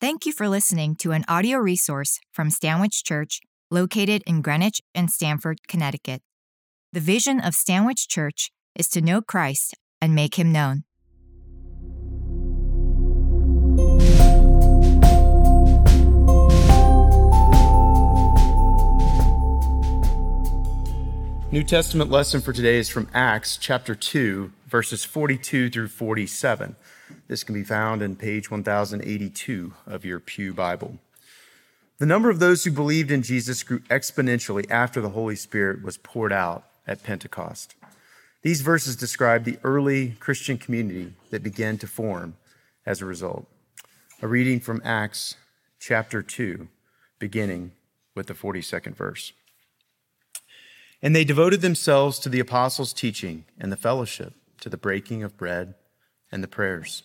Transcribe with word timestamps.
Thank 0.00 0.24
you 0.24 0.32
for 0.32 0.48
listening 0.48 0.96
to 1.00 1.12
an 1.12 1.26
audio 1.28 1.58
resource 1.58 2.20
from 2.32 2.48
Stanwich 2.48 3.04
Church, 3.04 3.42
located 3.70 4.22
in 4.26 4.40
Greenwich 4.40 4.80
and 4.94 5.10
Stamford, 5.10 5.58
Connecticut. 5.68 6.22
The 6.94 7.00
vision 7.00 7.38
of 7.38 7.54
Stanwich 7.54 8.08
Church 8.08 8.50
is 8.74 8.88
to 8.88 9.02
know 9.02 9.20
Christ 9.20 9.76
and 10.00 10.14
make 10.14 10.36
him 10.36 10.52
known. 10.52 10.84
New 21.52 21.62
Testament 21.62 22.10
lesson 22.10 22.40
for 22.40 22.54
today 22.54 22.78
is 22.78 22.88
from 22.88 23.06
Acts 23.12 23.58
chapter 23.58 23.94
2, 23.94 24.50
verses 24.66 25.04
42 25.04 25.68
through 25.68 25.88
47. 25.88 26.74
This 27.30 27.44
can 27.44 27.54
be 27.54 27.62
found 27.62 28.02
in 28.02 28.16
page 28.16 28.50
1082 28.50 29.72
of 29.86 30.04
your 30.04 30.18
Pew 30.18 30.52
Bible. 30.52 30.98
The 31.98 32.04
number 32.04 32.28
of 32.28 32.40
those 32.40 32.64
who 32.64 32.72
believed 32.72 33.12
in 33.12 33.22
Jesus 33.22 33.62
grew 33.62 33.78
exponentially 33.82 34.68
after 34.68 35.00
the 35.00 35.10
Holy 35.10 35.36
Spirit 35.36 35.80
was 35.80 35.96
poured 35.96 36.32
out 36.32 36.64
at 36.88 37.04
Pentecost. 37.04 37.76
These 38.42 38.62
verses 38.62 38.96
describe 38.96 39.44
the 39.44 39.60
early 39.62 40.16
Christian 40.18 40.58
community 40.58 41.12
that 41.30 41.44
began 41.44 41.78
to 41.78 41.86
form 41.86 42.34
as 42.84 43.00
a 43.00 43.06
result. 43.06 43.46
A 44.20 44.26
reading 44.26 44.58
from 44.58 44.82
Acts 44.84 45.36
chapter 45.78 46.22
2, 46.22 46.66
beginning 47.20 47.70
with 48.16 48.26
the 48.26 48.34
42nd 48.34 48.96
verse. 48.96 49.32
And 51.00 51.14
they 51.14 51.22
devoted 51.22 51.60
themselves 51.60 52.18
to 52.18 52.28
the 52.28 52.40
apostles' 52.40 52.92
teaching 52.92 53.44
and 53.56 53.70
the 53.70 53.76
fellowship, 53.76 54.34
to 54.62 54.68
the 54.68 54.76
breaking 54.76 55.22
of 55.22 55.36
bread 55.36 55.76
and 56.32 56.42
the 56.42 56.48
prayers. 56.48 57.04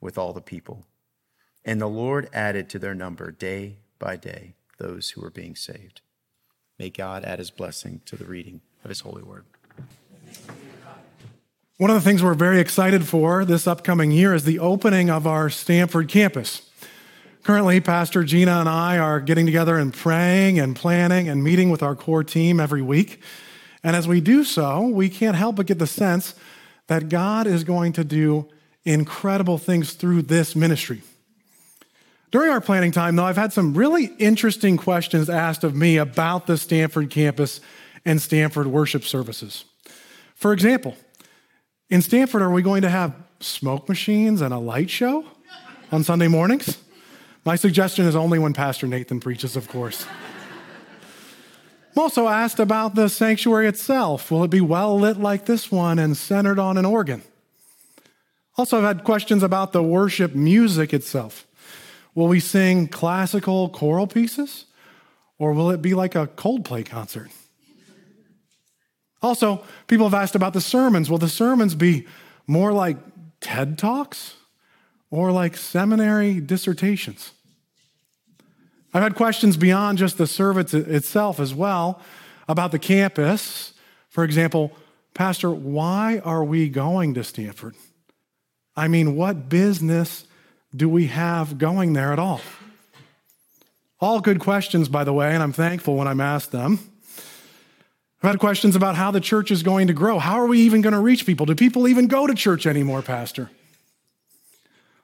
with 0.00 0.18
all 0.18 0.32
the 0.32 0.40
people. 0.40 0.86
And 1.64 1.80
the 1.80 1.88
Lord 1.88 2.28
added 2.32 2.68
to 2.70 2.78
their 2.78 2.94
number 2.94 3.30
day 3.30 3.78
by 3.98 4.16
day 4.16 4.54
those 4.78 5.10
who 5.10 5.20
were 5.20 5.30
being 5.30 5.56
saved. 5.56 6.00
May 6.78 6.90
God 6.90 7.24
add 7.24 7.38
his 7.38 7.50
blessing 7.50 8.02
to 8.06 8.16
the 8.16 8.26
reading 8.26 8.60
of 8.84 8.90
his 8.90 9.00
holy 9.00 9.22
word. 9.22 9.44
One 11.78 11.90
of 11.90 11.96
the 11.96 12.02
things 12.02 12.22
we're 12.22 12.34
very 12.34 12.60
excited 12.60 13.06
for 13.06 13.44
this 13.44 13.66
upcoming 13.66 14.10
year 14.10 14.32
is 14.32 14.44
the 14.44 14.58
opening 14.58 15.10
of 15.10 15.26
our 15.26 15.50
Stamford 15.50 16.08
campus. 16.08 16.70
Currently, 17.42 17.80
Pastor 17.80 18.24
Gina 18.24 18.60
and 18.60 18.68
I 18.68 18.98
are 18.98 19.20
getting 19.20 19.46
together 19.46 19.76
and 19.76 19.92
praying 19.92 20.58
and 20.58 20.74
planning 20.74 21.28
and 21.28 21.44
meeting 21.44 21.70
with 21.70 21.82
our 21.82 21.94
core 21.94 22.24
team 22.24 22.60
every 22.60 22.82
week. 22.82 23.20
And 23.84 23.94
as 23.94 24.08
we 24.08 24.20
do 24.20 24.42
so, 24.42 24.80
we 24.86 25.08
can't 25.08 25.36
help 25.36 25.56
but 25.56 25.66
get 25.66 25.78
the 25.78 25.86
sense 25.86 26.34
that 26.86 27.08
God 27.08 27.46
is 27.46 27.62
going 27.62 27.92
to 27.92 28.04
do 28.04 28.48
incredible 28.86 29.58
things 29.58 29.92
through 29.92 30.22
this 30.22 30.56
ministry. 30.56 31.02
During 32.30 32.50
our 32.50 32.60
planning 32.60 32.92
time, 32.92 33.16
though, 33.16 33.24
I've 33.24 33.36
had 33.36 33.52
some 33.52 33.74
really 33.74 34.06
interesting 34.18 34.76
questions 34.76 35.28
asked 35.28 35.64
of 35.64 35.74
me 35.74 35.96
about 35.96 36.46
the 36.46 36.56
Stamford 36.56 37.10
campus 37.10 37.60
and 38.04 38.22
Stamford 38.22 38.68
worship 38.68 39.04
services. 39.04 39.64
For 40.34 40.52
example, 40.52 40.96
in 41.90 42.02
Stamford, 42.02 42.42
are 42.42 42.50
we 42.50 42.62
going 42.62 42.82
to 42.82 42.88
have 42.88 43.14
smoke 43.40 43.88
machines 43.88 44.40
and 44.40 44.54
a 44.54 44.58
light 44.58 44.90
show 44.90 45.24
on 45.90 46.04
Sunday 46.04 46.28
mornings? 46.28 46.78
My 47.44 47.56
suggestion 47.56 48.06
is 48.06 48.16
only 48.16 48.38
when 48.38 48.52
Pastor 48.52 48.86
Nathan 48.86 49.20
preaches, 49.20 49.56
of 49.56 49.68
course. 49.68 50.06
I'm 51.94 52.02
also 52.02 52.28
asked 52.28 52.58
about 52.58 52.94
the 52.94 53.08
sanctuary 53.08 53.66
itself. 53.66 54.30
Will 54.30 54.44
it 54.44 54.50
be 54.50 54.60
well 54.60 54.98
lit 54.98 55.16
like 55.16 55.46
this 55.46 55.72
one 55.72 55.98
and 55.98 56.16
centered 56.16 56.58
on 56.58 56.76
an 56.76 56.84
organ? 56.84 57.22
Also, 58.56 58.78
I've 58.78 58.84
had 58.84 59.04
questions 59.04 59.42
about 59.42 59.72
the 59.72 59.82
worship 59.82 60.34
music 60.34 60.94
itself. 60.94 61.46
Will 62.14 62.28
we 62.28 62.40
sing 62.40 62.88
classical 62.88 63.68
choral 63.68 64.06
pieces? 64.06 64.64
Or 65.38 65.52
will 65.52 65.70
it 65.70 65.82
be 65.82 65.94
like 65.94 66.14
a 66.14 66.26
Coldplay 66.26 66.84
concert? 66.86 67.30
Also, 69.22 69.62
people 69.86 70.06
have 70.08 70.14
asked 70.14 70.34
about 70.34 70.54
the 70.54 70.60
sermons. 70.60 71.10
Will 71.10 71.18
the 71.18 71.28
sermons 71.28 71.74
be 71.74 72.06
more 72.46 72.72
like 72.72 72.96
TED 73.40 73.78
Talks 73.78 74.36
or 75.10 75.32
like 75.32 75.56
seminary 75.56 76.40
dissertations? 76.40 77.32
I've 78.94 79.02
had 79.02 79.14
questions 79.14 79.58
beyond 79.58 79.98
just 79.98 80.16
the 80.16 80.26
service 80.26 80.72
itself 80.72 81.38
as 81.38 81.54
well 81.54 82.00
about 82.48 82.72
the 82.72 82.78
campus. 82.78 83.74
For 84.08 84.24
example, 84.24 84.72
Pastor, 85.12 85.50
why 85.50 86.20
are 86.24 86.44
we 86.44 86.70
going 86.70 87.12
to 87.14 87.24
Stamford? 87.24 87.74
I 88.76 88.88
mean, 88.88 89.16
what 89.16 89.48
business 89.48 90.26
do 90.74 90.88
we 90.88 91.06
have 91.06 91.58
going 91.58 91.94
there 91.94 92.12
at 92.12 92.18
all? 92.18 92.40
All 93.98 94.20
good 94.20 94.38
questions, 94.38 94.88
by 94.88 95.04
the 95.04 95.12
way, 95.12 95.32
and 95.32 95.42
I'm 95.42 95.52
thankful 95.52 95.96
when 95.96 96.06
I'm 96.06 96.20
asked 96.20 96.52
them. 96.52 96.78
I've 98.22 98.32
had 98.32 98.38
questions 98.38 98.76
about 98.76 98.96
how 98.96 99.10
the 99.10 99.20
church 99.20 99.50
is 99.50 99.62
going 99.62 99.86
to 99.86 99.94
grow. 99.94 100.18
How 100.18 100.40
are 100.40 100.46
we 100.46 100.60
even 100.60 100.82
going 100.82 100.92
to 100.92 101.00
reach 101.00 101.24
people? 101.24 101.46
Do 101.46 101.54
people 101.54 101.88
even 101.88 102.06
go 102.06 102.26
to 102.26 102.34
church 102.34 102.66
anymore, 102.66 103.00
Pastor? 103.00 103.50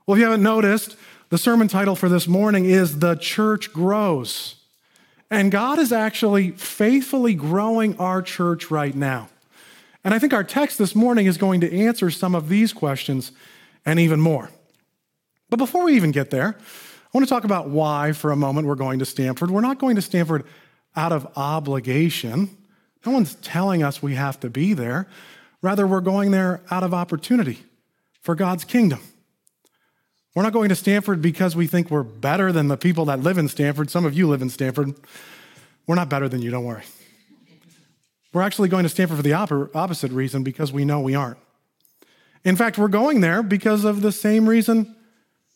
Well, 0.07 0.17
if 0.17 0.19
you 0.19 0.25
haven't 0.25 0.43
noticed, 0.43 0.97
the 1.31 1.39
sermon 1.39 1.69
title 1.69 1.95
for 1.95 2.09
this 2.09 2.29
morning 2.29 2.67
is 2.67 2.99
The 2.99 3.15
Church 3.15 3.73
Grows. 3.73 4.57
And 5.31 5.51
God 5.51 5.79
is 5.79 5.93
actually 5.93 6.51
faithfully 6.51 7.35
growing 7.35 7.97
our 7.99 8.21
church 8.21 8.71
right 8.71 8.95
now. 8.95 9.31
And 10.05 10.13
I 10.13 10.19
think 10.19 10.35
our 10.35 10.45
text 10.45 10.77
this 10.77 10.95
morning 10.95 11.27
is 11.27 11.39
going 11.39 11.63
to 11.63 11.75
answer 11.75 12.11
some 12.11 12.35
of 12.35 12.51
these 12.51 12.73
questions 12.75 13.33
and 13.85 13.99
even 13.99 14.21
more. 14.21 14.51
But 15.51 15.59
before 15.59 15.85
we 15.85 15.97
even 15.97 16.13
get 16.13 16.31
there, 16.31 16.57
I 16.59 17.19
want 17.19 17.27
to 17.27 17.29
talk 17.29 17.45
about 17.45 17.69
why 17.69 18.13
for 18.13 18.33
a 18.33 18.37
moment 18.37 18.67
we're 18.67 18.75
going 18.75 18.99
to 19.01 19.05
Stamford. 19.05 19.51
We're 19.51 19.61
not 19.61 19.79
going 19.79 19.97
to 19.97 20.03
Stamford 20.03 20.45
out 20.97 21.13
of 21.13 21.27
obligation. 21.37 22.57
No 23.05 23.13
one's 23.13 23.35
telling 23.37 23.83
us 23.83 24.03
we 24.03 24.15
have 24.15 24.41
to 24.41 24.51
be 24.51 24.73
there. 24.73 25.09
Rather, 25.61 25.87
we're 25.87 26.01
going 26.01 26.31
there 26.31 26.63
out 26.71 26.83
of 26.83 26.95
opportunity 26.95 27.59
for 28.21 28.35
God's 28.35 28.65
kingdom. 28.65 29.01
We're 30.35 30.43
not 30.43 30.55
going 30.55 30.71
to 30.71 30.75
Stamford 30.75 31.21
because 31.21 31.55
we 31.55 31.67
think 31.67 31.91
we're 31.91 32.03
better 32.03 32.53
than 32.53 32.69
the 32.69 32.79
people 32.79 33.05
that 33.07 33.21
live 33.21 33.37
in 33.37 33.49
Stamford. 33.49 33.91
Some 33.91 34.07
of 34.07 34.15
you 34.15 34.29
live 34.29 34.41
in 34.41 34.49
Stamford. 34.49 34.95
We're 35.87 35.95
not 35.97 36.09
better 36.09 36.29
than 36.29 36.41
you, 36.41 36.51
don't 36.51 36.65
worry. 36.65 36.85
We're 38.33 38.43
actually 38.43 38.71
going 38.71 38.85
to 38.85 38.89
Stamford 38.89 39.19
for 39.19 39.23
the 39.23 39.35
opposite 39.35 40.11
reason 40.11 40.43
because 40.43 40.73
we 40.73 40.87
know 40.87 41.01
we 41.01 41.15
aren't. 41.15 41.39
In 42.45 42.57
fact, 42.57 42.77
we're 42.77 42.89
going 42.89 43.21
there 43.21 43.43
because 43.43 43.85
of 43.85 44.01
the 44.01 44.13
same 44.13 44.49
reason 44.49 44.97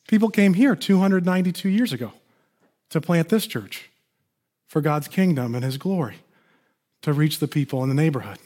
people 0.06 0.28
came 0.28 0.54
here 0.54 0.76
292 0.76 1.69
years 1.69 1.92
ago 1.92 2.12
to 2.91 3.00
plant 3.00 3.28
this 3.28 3.47
church 3.47 3.91
for 4.69 4.80
God's 4.80 5.08
kingdom 5.08 5.54
and 5.54 5.64
His 5.64 5.78
glory, 5.78 6.16
to 7.02 7.12
reach 7.12 7.38
the 7.38 7.48
people 7.48 7.82
in 7.82 7.88
the 7.88 7.94
neighborhood. 7.94 8.38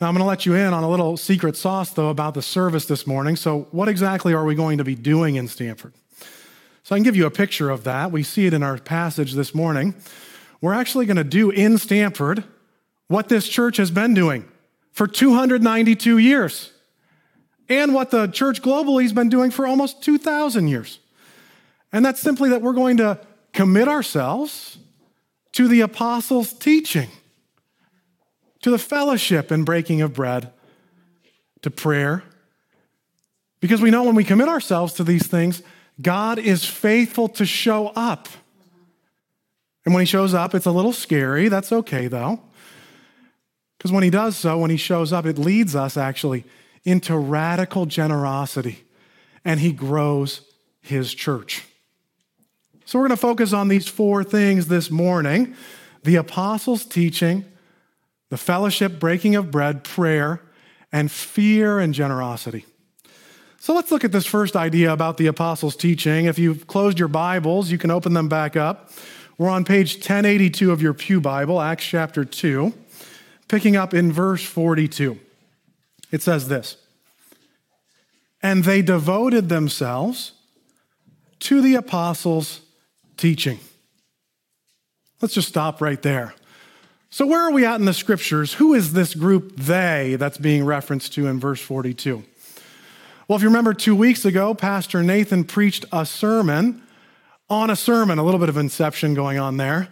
Now, 0.00 0.06
I'm 0.06 0.14
going 0.14 0.22
to 0.22 0.28
let 0.28 0.46
you 0.46 0.54
in 0.54 0.72
on 0.72 0.84
a 0.84 0.88
little 0.88 1.16
secret 1.16 1.56
sauce, 1.56 1.90
though, 1.90 2.08
about 2.08 2.34
the 2.34 2.42
service 2.42 2.86
this 2.86 3.06
morning. 3.06 3.34
So, 3.34 3.66
what 3.72 3.88
exactly 3.88 4.32
are 4.32 4.44
we 4.44 4.54
going 4.54 4.78
to 4.78 4.84
be 4.84 4.94
doing 4.94 5.34
in 5.34 5.48
Stamford? 5.48 5.92
So, 6.84 6.94
I 6.94 6.98
can 6.98 7.02
give 7.02 7.16
you 7.16 7.26
a 7.26 7.30
picture 7.30 7.68
of 7.68 7.84
that. 7.84 8.12
We 8.12 8.22
see 8.22 8.46
it 8.46 8.54
in 8.54 8.62
our 8.62 8.78
passage 8.78 9.32
this 9.32 9.54
morning. 9.54 9.94
We're 10.60 10.74
actually 10.74 11.06
going 11.06 11.16
to 11.16 11.24
do 11.24 11.50
in 11.50 11.78
Stamford 11.78 12.44
what 13.08 13.28
this 13.28 13.48
church 13.48 13.76
has 13.78 13.90
been 13.90 14.14
doing 14.14 14.48
for 14.98 15.06
292 15.06 16.18
years 16.18 16.72
and 17.68 17.94
what 17.94 18.10
the 18.10 18.26
church 18.26 18.60
globally 18.60 19.02
has 19.02 19.12
been 19.12 19.28
doing 19.28 19.52
for 19.52 19.64
almost 19.64 20.02
2,000 20.02 20.66
years. 20.66 20.98
And 21.92 22.04
that's 22.04 22.20
simply 22.20 22.50
that 22.50 22.62
we're 22.62 22.72
going 22.72 22.96
to 22.96 23.20
commit 23.52 23.86
ourselves 23.86 24.76
to 25.52 25.68
the 25.68 25.82
apostles' 25.82 26.52
teaching 26.52 27.10
to 28.62 28.72
the 28.72 28.78
fellowship 28.78 29.52
and 29.52 29.64
breaking 29.64 30.00
of 30.00 30.14
bread, 30.14 30.52
to 31.62 31.70
prayer. 31.70 32.24
Because 33.60 33.80
we 33.80 33.92
know 33.92 34.02
when 34.02 34.16
we 34.16 34.24
commit 34.24 34.48
ourselves 34.48 34.94
to 34.94 35.04
these 35.04 35.28
things, 35.28 35.62
God 36.02 36.40
is 36.40 36.64
faithful 36.64 37.28
to 37.28 37.46
show 37.46 37.92
up. 37.94 38.26
And 39.84 39.94
when 39.94 40.00
he 40.00 40.06
shows 40.06 40.34
up, 40.34 40.56
it's 40.56 40.66
a 40.66 40.72
little 40.72 40.92
scary. 40.92 41.48
That's 41.48 41.70
okay, 41.70 42.08
though. 42.08 42.40
Because 43.78 43.92
when 43.92 44.02
he 44.02 44.10
does 44.10 44.36
so, 44.36 44.58
when 44.58 44.70
he 44.70 44.76
shows 44.76 45.12
up, 45.12 45.24
it 45.24 45.38
leads 45.38 45.76
us 45.76 45.96
actually 45.96 46.44
into 46.84 47.16
radical 47.16 47.86
generosity. 47.86 48.84
And 49.44 49.60
he 49.60 49.72
grows 49.72 50.42
his 50.80 51.14
church. 51.14 51.64
So 52.84 52.98
we're 52.98 53.08
going 53.08 53.16
to 53.16 53.20
focus 53.20 53.52
on 53.52 53.68
these 53.68 53.86
four 53.86 54.24
things 54.24 54.68
this 54.68 54.90
morning 54.90 55.54
the 56.04 56.16
apostles' 56.16 56.86
teaching, 56.86 57.44
the 58.30 58.36
fellowship, 58.36 58.98
breaking 58.98 59.34
of 59.34 59.50
bread, 59.50 59.84
prayer, 59.84 60.40
and 60.90 61.10
fear 61.10 61.80
and 61.80 61.92
generosity. 61.92 62.64
So 63.60 63.74
let's 63.74 63.90
look 63.90 64.04
at 64.04 64.12
this 64.12 64.24
first 64.24 64.56
idea 64.56 64.92
about 64.92 65.16
the 65.18 65.26
apostles' 65.26 65.76
teaching. 65.76 66.26
If 66.26 66.38
you've 66.38 66.66
closed 66.66 66.98
your 66.98 67.08
Bibles, 67.08 67.70
you 67.70 67.76
can 67.76 67.90
open 67.90 68.14
them 68.14 68.28
back 68.28 68.56
up. 68.56 68.90
We're 69.36 69.50
on 69.50 69.64
page 69.64 69.96
1082 69.96 70.70
of 70.72 70.80
your 70.80 70.94
Pew 70.94 71.20
Bible, 71.20 71.60
Acts 71.60 71.84
chapter 71.84 72.24
2, 72.24 72.72
picking 73.48 73.76
up 73.76 73.94
in 73.94 74.12
verse 74.12 74.44
42. 74.44 75.18
It 76.12 76.22
says 76.22 76.48
this 76.48 76.76
And 78.42 78.64
they 78.64 78.82
devoted 78.82 79.48
themselves 79.48 80.32
to 81.40 81.60
the 81.60 81.74
apostles' 81.74 82.60
teaching. 83.16 83.58
Let's 85.20 85.34
just 85.34 85.48
stop 85.48 85.80
right 85.80 86.00
there. 86.02 86.34
So, 87.10 87.26
where 87.26 87.40
are 87.40 87.50
we 87.50 87.64
at 87.64 87.80
in 87.80 87.86
the 87.86 87.94
scriptures? 87.94 88.54
Who 88.54 88.74
is 88.74 88.92
this 88.92 89.14
group 89.14 89.56
they 89.56 90.16
that's 90.18 90.38
being 90.38 90.64
referenced 90.64 91.14
to 91.14 91.26
in 91.26 91.40
verse 91.40 91.60
42? 91.60 92.22
Well, 93.26 93.36
if 93.36 93.42
you 93.42 93.48
remember 93.48 93.74
two 93.74 93.96
weeks 93.96 94.24
ago, 94.24 94.54
Pastor 94.54 95.02
Nathan 95.02 95.44
preached 95.44 95.84
a 95.92 96.06
sermon 96.06 96.82
on 97.50 97.70
a 97.70 97.76
sermon, 97.76 98.18
a 98.18 98.22
little 98.22 98.40
bit 98.40 98.48
of 98.48 98.56
inception 98.56 99.14
going 99.14 99.38
on 99.38 99.56
there. 99.56 99.88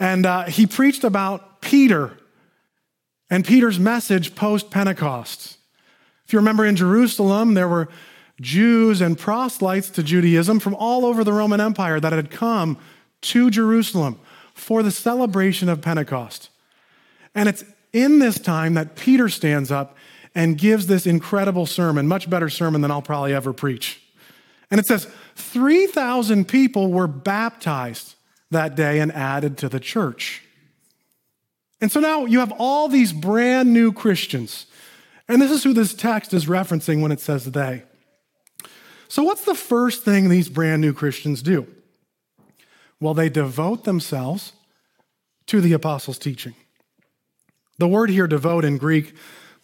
And 0.00 0.26
uh, 0.26 0.44
he 0.44 0.66
preached 0.66 1.04
about 1.04 1.60
Peter 1.60 2.16
and 3.32 3.46
Peter's 3.46 3.80
message 3.80 4.34
post 4.34 4.70
Pentecost. 4.70 5.56
If 6.26 6.34
you 6.34 6.38
remember 6.38 6.66
in 6.66 6.76
Jerusalem, 6.76 7.54
there 7.54 7.66
were 7.66 7.88
Jews 8.42 9.00
and 9.00 9.18
proselytes 9.18 9.88
to 9.88 10.02
Judaism 10.02 10.60
from 10.60 10.74
all 10.74 11.06
over 11.06 11.24
the 11.24 11.32
Roman 11.32 11.58
Empire 11.58 11.98
that 11.98 12.12
had 12.12 12.30
come 12.30 12.76
to 13.22 13.50
Jerusalem 13.50 14.20
for 14.52 14.82
the 14.82 14.90
celebration 14.90 15.70
of 15.70 15.80
Pentecost. 15.80 16.50
And 17.34 17.48
it's 17.48 17.64
in 17.94 18.18
this 18.18 18.38
time 18.38 18.74
that 18.74 18.96
Peter 18.96 19.30
stands 19.30 19.70
up 19.70 19.96
and 20.34 20.58
gives 20.58 20.86
this 20.86 21.06
incredible 21.06 21.64
sermon, 21.64 22.06
much 22.06 22.28
better 22.28 22.50
sermon 22.50 22.82
than 22.82 22.90
I'll 22.90 23.00
probably 23.00 23.32
ever 23.32 23.54
preach. 23.54 24.02
And 24.70 24.78
it 24.78 24.84
says 24.84 25.08
3,000 25.36 26.46
people 26.46 26.92
were 26.92 27.06
baptized 27.06 28.14
that 28.50 28.74
day 28.74 29.00
and 29.00 29.10
added 29.10 29.56
to 29.58 29.70
the 29.70 29.80
church. 29.80 30.42
And 31.82 31.90
so 31.90 31.98
now 31.98 32.26
you 32.26 32.38
have 32.38 32.52
all 32.58 32.86
these 32.86 33.12
brand 33.12 33.72
new 33.72 33.92
Christians. 33.92 34.66
And 35.28 35.42
this 35.42 35.50
is 35.50 35.64
who 35.64 35.72
this 35.72 35.92
text 35.92 36.32
is 36.32 36.46
referencing 36.46 37.02
when 37.02 37.10
it 37.10 37.18
says 37.18 37.44
they. 37.44 37.82
So, 39.08 39.24
what's 39.24 39.44
the 39.44 39.56
first 39.56 40.04
thing 40.04 40.28
these 40.28 40.48
brand 40.48 40.80
new 40.80 40.94
Christians 40.94 41.42
do? 41.42 41.66
Well, 43.00 43.14
they 43.14 43.28
devote 43.28 43.82
themselves 43.82 44.52
to 45.46 45.60
the 45.60 45.72
apostles' 45.72 46.18
teaching. 46.18 46.54
The 47.78 47.88
word 47.88 48.10
here, 48.10 48.28
devote 48.28 48.64
in 48.64 48.78
Greek, 48.78 49.14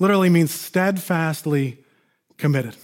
literally 0.01 0.29
means 0.29 0.51
steadfastly 0.51 1.79
committed. 2.37 2.77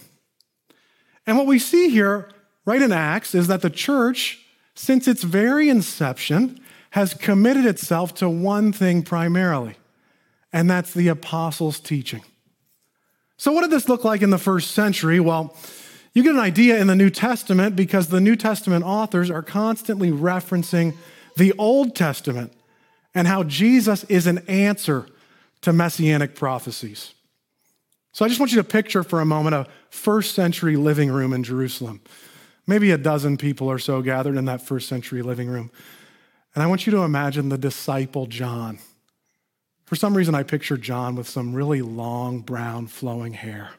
And 1.27 1.37
what 1.37 1.47
we 1.47 1.59
see 1.59 1.89
here, 1.89 2.31
right 2.65 2.81
in 2.81 2.93
Acts, 2.93 3.35
is 3.35 3.49
that 3.49 3.63
the 3.63 3.71
church, 3.71 4.45
since 4.77 5.09
its 5.09 5.25
very 5.25 5.69
inception, 5.69 6.61
has 6.95 7.13
committed 7.13 7.67
itself 7.67 8.15
to 8.15 8.31
one 8.31 8.73
thing 8.73 9.03
primarily, 9.03 9.75
and 10.53 10.71
that's 10.71 10.95
the 10.95 11.09
apostles' 11.09 11.81
teaching. 11.81 12.23
So, 13.37 13.51
what 13.51 13.63
did 13.63 13.73
this 13.73 13.89
look 13.89 14.05
like 14.05 14.23
in 14.23 14.31
the 14.31 14.39
first 14.39 14.71
century? 14.71 15.19
Well, 15.19 15.57
you 16.13 16.23
get 16.23 16.37
an 16.37 16.41
idea 16.41 16.79
in 16.79 16.87
the 16.87 16.95
New 16.95 17.11
Testament 17.11 17.75
because 17.75 18.07
the 18.07 18.21
New 18.21 18.37
Testament 18.37 18.85
authors 18.85 19.29
are 19.29 19.43
constantly 19.43 20.13
referencing 20.13 20.95
the 21.37 21.53
Old 21.59 21.97
Testament 21.97 22.53
and 23.13 23.27
how 23.27 23.43
Jesus 23.43 24.05
is 24.05 24.29
an 24.29 24.39
answer 24.47 25.09
to 25.63 25.73
messianic 25.73 26.37
prophecies. 26.37 27.13
So 28.13 28.25
I 28.25 28.29
just 28.29 28.39
want 28.39 28.53
you 28.53 28.59
to 28.59 28.69
picture 28.69 29.03
for 29.03 29.21
a 29.21 29.27
moment 29.27 29.57
a 29.57 29.67
first 29.91 30.37
century 30.37 30.77
living 30.77 31.11
room 31.11 31.33
in 31.33 31.43
Jerusalem. 31.43 32.03
Maybe 32.69 32.93
a 32.93 32.99
dozen 32.99 33.37
people 33.37 33.69
or 33.69 33.81
so 33.81 34.01
gathered 34.01 34.37
in 34.37 34.45
that 34.45 34.63
first 34.63 34.89
century 34.89 35.23
living 35.23 35.49
room. 35.49 35.73
And 36.55 36.63
I 36.63 36.67
want 36.67 36.87
you 36.87 36.93
to 36.93 37.03
imagine 37.03 37.49
the 37.49 37.59
disciple 37.59 38.27
John. 38.27 38.79
For 39.85 39.97
some 39.97 40.17
reason, 40.17 40.35
I 40.35 40.43
picture 40.43 40.77
John 40.77 41.15
with 41.17 41.29
some 41.29 41.53
really 41.53 41.83
long, 41.83 42.41
brown, 42.41 42.87
flowing 42.87 43.35
hair. 43.35 43.71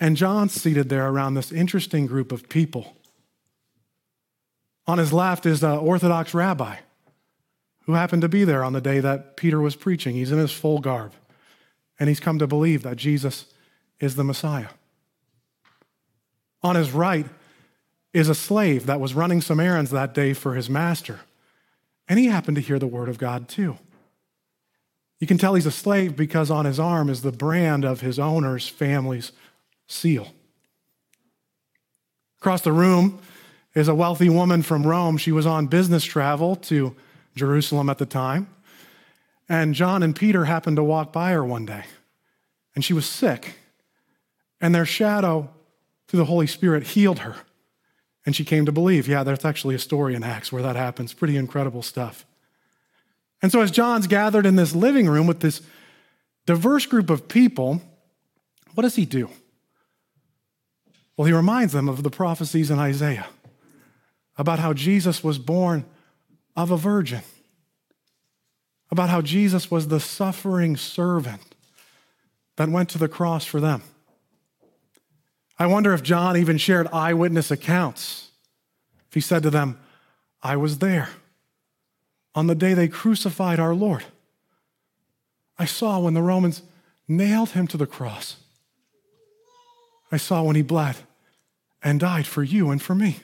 And 0.00 0.16
John's 0.16 0.52
seated 0.52 0.88
there 0.88 1.08
around 1.08 1.34
this 1.34 1.52
interesting 1.52 2.06
group 2.06 2.32
of 2.32 2.48
people. 2.48 2.96
On 4.86 4.98
his 4.98 5.12
left 5.12 5.46
is 5.46 5.62
an 5.62 5.78
Orthodox 5.78 6.34
rabbi 6.34 6.76
who 7.86 7.92
happened 7.92 8.22
to 8.22 8.28
be 8.28 8.44
there 8.44 8.64
on 8.64 8.72
the 8.72 8.80
day 8.80 9.00
that 9.00 9.36
Peter 9.36 9.60
was 9.60 9.76
preaching. 9.76 10.14
He's 10.14 10.32
in 10.32 10.38
his 10.38 10.52
full 10.52 10.80
garb 10.80 11.12
and 11.98 12.08
he's 12.08 12.20
come 12.20 12.38
to 12.38 12.46
believe 12.46 12.82
that 12.82 12.96
Jesus 12.96 13.46
is 14.00 14.16
the 14.16 14.24
Messiah. 14.24 14.68
On 16.62 16.76
his 16.76 16.90
right 16.92 17.26
is 18.14 18.28
a 18.28 18.34
slave 18.34 18.86
that 18.86 19.00
was 19.00 19.12
running 19.12 19.42
some 19.42 19.60
errands 19.60 19.90
that 19.90 20.14
day 20.14 20.32
for 20.32 20.54
his 20.54 20.70
master, 20.70 21.20
and 22.08 22.18
he 22.18 22.26
happened 22.26 22.54
to 22.54 22.62
hear 22.62 22.78
the 22.78 22.86
word 22.86 23.08
of 23.08 23.18
God 23.18 23.48
too. 23.48 23.76
You 25.18 25.26
can 25.26 25.36
tell 25.36 25.54
he's 25.54 25.66
a 25.66 25.72
slave 25.72 26.16
because 26.16 26.50
on 26.50 26.64
his 26.64 26.78
arm 26.78 27.10
is 27.10 27.22
the 27.22 27.32
brand 27.32 27.84
of 27.84 28.00
his 28.00 28.18
owner's 28.18 28.68
family's 28.68 29.32
seal. 29.86 30.32
Across 32.38 32.62
the 32.62 32.72
room 32.72 33.20
is 33.74 33.88
a 33.88 33.94
wealthy 33.94 34.28
woman 34.28 34.62
from 34.62 34.86
Rome. 34.86 35.16
She 35.16 35.32
was 35.32 35.46
on 35.46 35.66
business 35.66 36.04
travel 36.04 36.56
to 36.56 36.94
Jerusalem 37.34 37.88
at 37.90 37.98
the 37.98 38.06
time. 38.06 38.48
And 39.48 39.74
John 39.74 40.02
and 40.02 40.14
Peter 40.14 40.44
happened 40.44 40.76
to 40.76 40.84
walk 40.84 41.12
by 41.12 41.32
her 41.32 41.44
one 41.44 41.66
day, 41.66 41.84
and 42.74 42.84
she 42.84 42.92
was 42.92 43.06
sick. 43.06 43.58
And 44.60 44.74
their 44.74 44.86
shadow, 44.86 45.50
through 46.06 46.18
the 46.18 46.24
Holy 46.26 46.46
Spirit, 46.46 46.84
healed 46.88 47.20
her. 47.20 47.36
And 48.26 48.34
she 48.34 48.44
came 48.44 48.64
to 48.66 48.72
believe. 48.72 49.06
Yeah, 49.06 49.22
there's 49.22 49.44
actually 49.44 49.74
a 49.74 49.78
story 49.78 50.14
in 50.14 50.22
Acts 50.22 50.50
where 50.50 50.62
that 50.62 50.76
happens. 50.76 51.12
Pretty 51.12 51.36
incredible 51.36 51.82
stuff. 51.82 52.24
And 53.42 53.52
so, 53.52 53.60
as 53.60 53.70
John's 53.70 54.06
gathered 54.06 54.46
in 54.46 54.56
this 54.56 54.74
living 54.74 55.08
room 55.08 55.26
with 55.26 55.40
this 55.40 55.60
diverse 56.46 56.86
group 56.86 57.10
of 57.10 57.28
people, 57.28 57.82
what 58.74 58.82
does 58.82 58.96
he 58.96 59.04
do? 59.04 59.28
Well, 61.16 61.26
he 61.26 61.32
reminds 61.32 61.72
them 61.72 61.88
of 61.88 62.02
the 62.02 62.10
prophecies 62.10 62.70
in 62.70 62.78
Isaiah 62.78 63.26
about 64.38 64.58
how 64.58 64.72
Jesus 64.72 65.22
was 65.22 65.38
born 65.38 65.84
of 66.56 66.70
a 66.70 66.76
virgin 66.76 67.22
about 68.94 69.10
how 69.10 69.20
Jesus 69.20 69.72
was 69.72 69.88
the 69.88 69.98
suffering 69.98 70.76
servant 70.76 71.56
that 72.54 72.68
went 72.68 72.88
to 72.90 72.98
the 72.98 73.08
cross 73.08 73.44
for 73.44 73.58
them. 73.58 73.82
I 75.58 75.66
wonder 75.66 75.94
if 75.94 76.02
John 76.02 76.36
even 76.36 76.58
shared 76.58 76.88
eyewitness 76.92 77.50
accounts. 77.50 78.30
If 79.08 79.14
he 79.14 79.20
said 79.20 79.42
to 79.44 79.50
them, 79.50 79.78
I 80.42 80.56
was 80.56 80.78
there 80.78 81.10
on 82.34 82.48
the 82.48 82.54
day 82.54 82.74
they 82.74 82.88
crucified 82.88 83.60
our 83.60 83.74
Lord. 83.74 84.04
I 85.58 85.64
saw 85.64 86.00
when 86.00 86.14
the 86.14 86.22
Romans 86.22 86.62
nailed 87.06 87.50
him 87.50 87.66
to 87.68 87.76
the 87.76 87.86
cross. 87.86 88.36
I 90.10 90.16
saw 90.16 90.42
when 90.42 90.56
he 90.56 90.62
bled 90.62 90.96
and 91.82 92.00
died 92.00 92.26
for 92.26 92.42
you 92.42 92.70
and 92.70 92.82
for 92.82 92.94
me. 92.94 93.20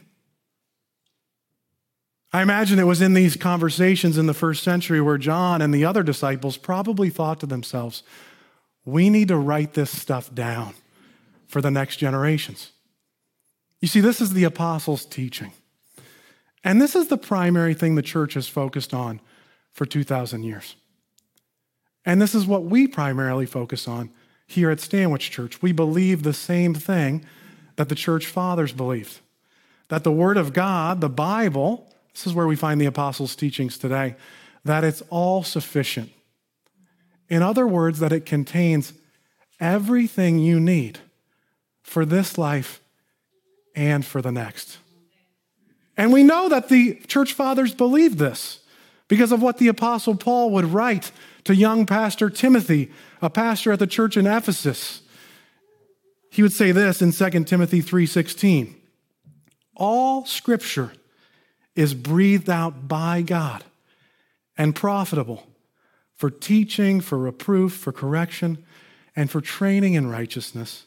I 2.33 2.43
imagine 2.43 2.79
it 2.79 2.85
was 2.85 3.03
in 3.03 3.15
these 3.15 3.35
conversations 3.35 4.17
in 4.17 4.27
the 4.27 4.35
first 4.35 4.63
century 4.63 5.01
where 5.01 5.19
John 5.19 5.61
and 5.61 5.75
the 5.75 5.85
other 5.85 6.05
disciples 6.05 6.57
probably 6.57 7.11
thought 7.11 7.41
to 7.41 7.47
themselves, 7.47 8.05
we 8.85 9.11
need 9.11 9.29
to 9.29 9.37
write 9.37 9.75
this 9.75 9.91
stuff 9.91 10.33
down 10.33 10.75
for 11.51 11.61
the 11.61 11.71
next 11.71 11.97
generations. 11.97 12.71
You 13.81 13.89
see, 13.89 14.01
this 14.01 14.21
is 14.21 14.33
the 14.33 14.45
apostles' 14.45 15.05
teaching. 15.05 15.53
And 16.63 16.81
this 16.81 16.95
is 16.95 17.09
the 17.09 17.19
primary 17.19 17.75
thing 17.75 17.95
the 17.95 18.03
church 18.03 18.35
has 18.35 18.47
focused 18.47 18.95
on 18.95 19.21
for 19.73 19.85
2,000 19.85 20.43
years. 20.43 20.77
And 22.05 22.23
this 22.23 22.35
is 22.35 22.47
what 22.47 22.65
we 22.65 22.87
primarily 22.87 23.47
focus 23.47 23.89
on 23.89 24.11
here 24.47 24.71
at 24.71 24.81
Stanwich 24.81 25.31
Church. 25.31 25.61
We 25.61 25.73
believe 25.73 26.23
the 26.23 26.33
same 26.33 26.75
thing 26.75 27.25
that 27.77 27.89
the 27.89 27.95
church 27.95 28.27
fathers 28.27 28.73
believed 28.73 29.21
that 29.89 30.05
the 30.05 30.13
Word 30.13 30.37
of 30.37 30.53
God, 30.53 31.01
the 31.01 31.09
Bible, 31.09 31.93
this 32.15 32.25
is 32.25 32.33
where 32.33 32.47
we 32.47 32.55
find 32.55 32.81
the 32.81 32.87
apostles' 32.87 33.35
teachings 33.35 33.77
today 33.77 34.15
that 34.65 34.85
it's 34.85 35.03
all 35.11 35.43
sufficient. 35.43 36.13
In 37.29 37.43
other 37.43 37.67
words, 37.67 37.99
that 37.99 38.13
it 38.13 38.25
contains 38.25 38.93
everything 39.59 40.39
you 40.39 40.61
need 40.61 41.01
for 41.91 42.05
this 42.05 42.39
life 42.39 42.81
and 43.75 44.07
for 44.07 44.23
the 44.23 44.31
next. 44.31 44.79
And 45.97 46.13
we 46.13 46.23
know 46.23 46.49
that 46.49 46.69
the 46.69 46.95
church 47.09 47.33
fathers 47.33 47.75
believed 47.75 48.17
this 48.17 48.61
because 49.09 49.33
of 49.33 49.43
what 49.43 49.59
the 49.59 49.67
apostle 49.67 50.15
Paul 50.15 50.53
would 50.53 50.67
write 50.67 51.11
to 51.45 51.55
young 51.55 51.87
pastor 51.87 52.31
Timothy, 52.31 52.93
a 53.21 53.29
pastor 53.29 53.73
at 53.73 53.81
the 53.81 53.89
church 53.89 54.17
in 54.17 54.29
Ephesus. 54.29 55.03
He 56.31 56.43
would 56.43 56.53
say 56.53 56.71
this 56.71 57.03
in 57.03 57.11
2 57.11 57.45
Timothy 57.45 57.81
3:16. 57.81 58.77
all 59.75 60.25
scripture 60.27 60.93
is 61.75 61.95
breathed 61.95 62.49
out 62.49 62.87
by 62.87 63.21
God 63.23 63.65
and 64.57 64.77
profitable 64.77 65.45
for 66.15 66.31
teaching, 66.31 67.01
for 67.01 67.19
reproof, 67.19 67.73
for 67.73 67.91
correction, 67.91 68.65
and 69.17 69.29
for 69.29 69.41
training 69.41 69.95
in 69.95 70.09
righteousness, 70.09 70.85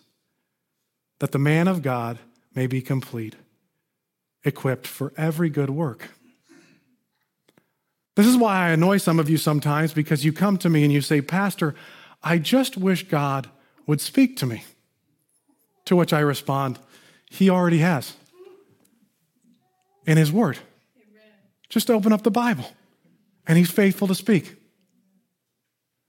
that 1.23 1.31
the 1.31 1.39
man 1.39 1.69
of 1.69 1.81
God 1.81 2.19
may 2.53 2.67
be 2.67 2.81
complete, 2.81 3.37
equipped 4.43 4.85
for 4.85 5.13
every 5.15 5.49
good 5.49 5.69
work. 5.69 6.09
This 8.17 8.27
is 8.27 8.35
why 8.35 8.67
I 8.67 8.69
annoy 8.71 8.97
some 8.97 9.19
of 9.19 9.29
you 9.29 9.37
sometimes 9.37 9.93
because 9.93 10.25
you 10.25 10.33
come 10.33 10.57
to 10.57 10.69
me 10.69 10.83
and 10.83 10.91
you 10.91 10.99
say, 10.99 11.21
Pastor, 11.21 11.75
I 12.21 12.39
just 12.39 12.75
wish 12.75 13.07
God 13.07 13.49
would 13.87 14.01
speak 14.01 14.35
to 14.39 14.45
me. 14.45 14.65
To 15.85 15.95
which 15.95 16.11
I 16.11 16.19
respond, 16.19 16.77
He 17.31 17.49
already 17.49 17.77
has 17.77 18.17
in 20.05 20.17
His 20.17 20.29
Word. 20.29 20.57
Just 21.69 21.89
open 21.89 22.11
up 22.11 22.23
the 22.23 22.31
Bible, 22.31 22.69
and 23.47 23.57
He's 23.57 23.71
faithful 23.71 24.09
to 24.09 24.15
speak. 24.15 24.57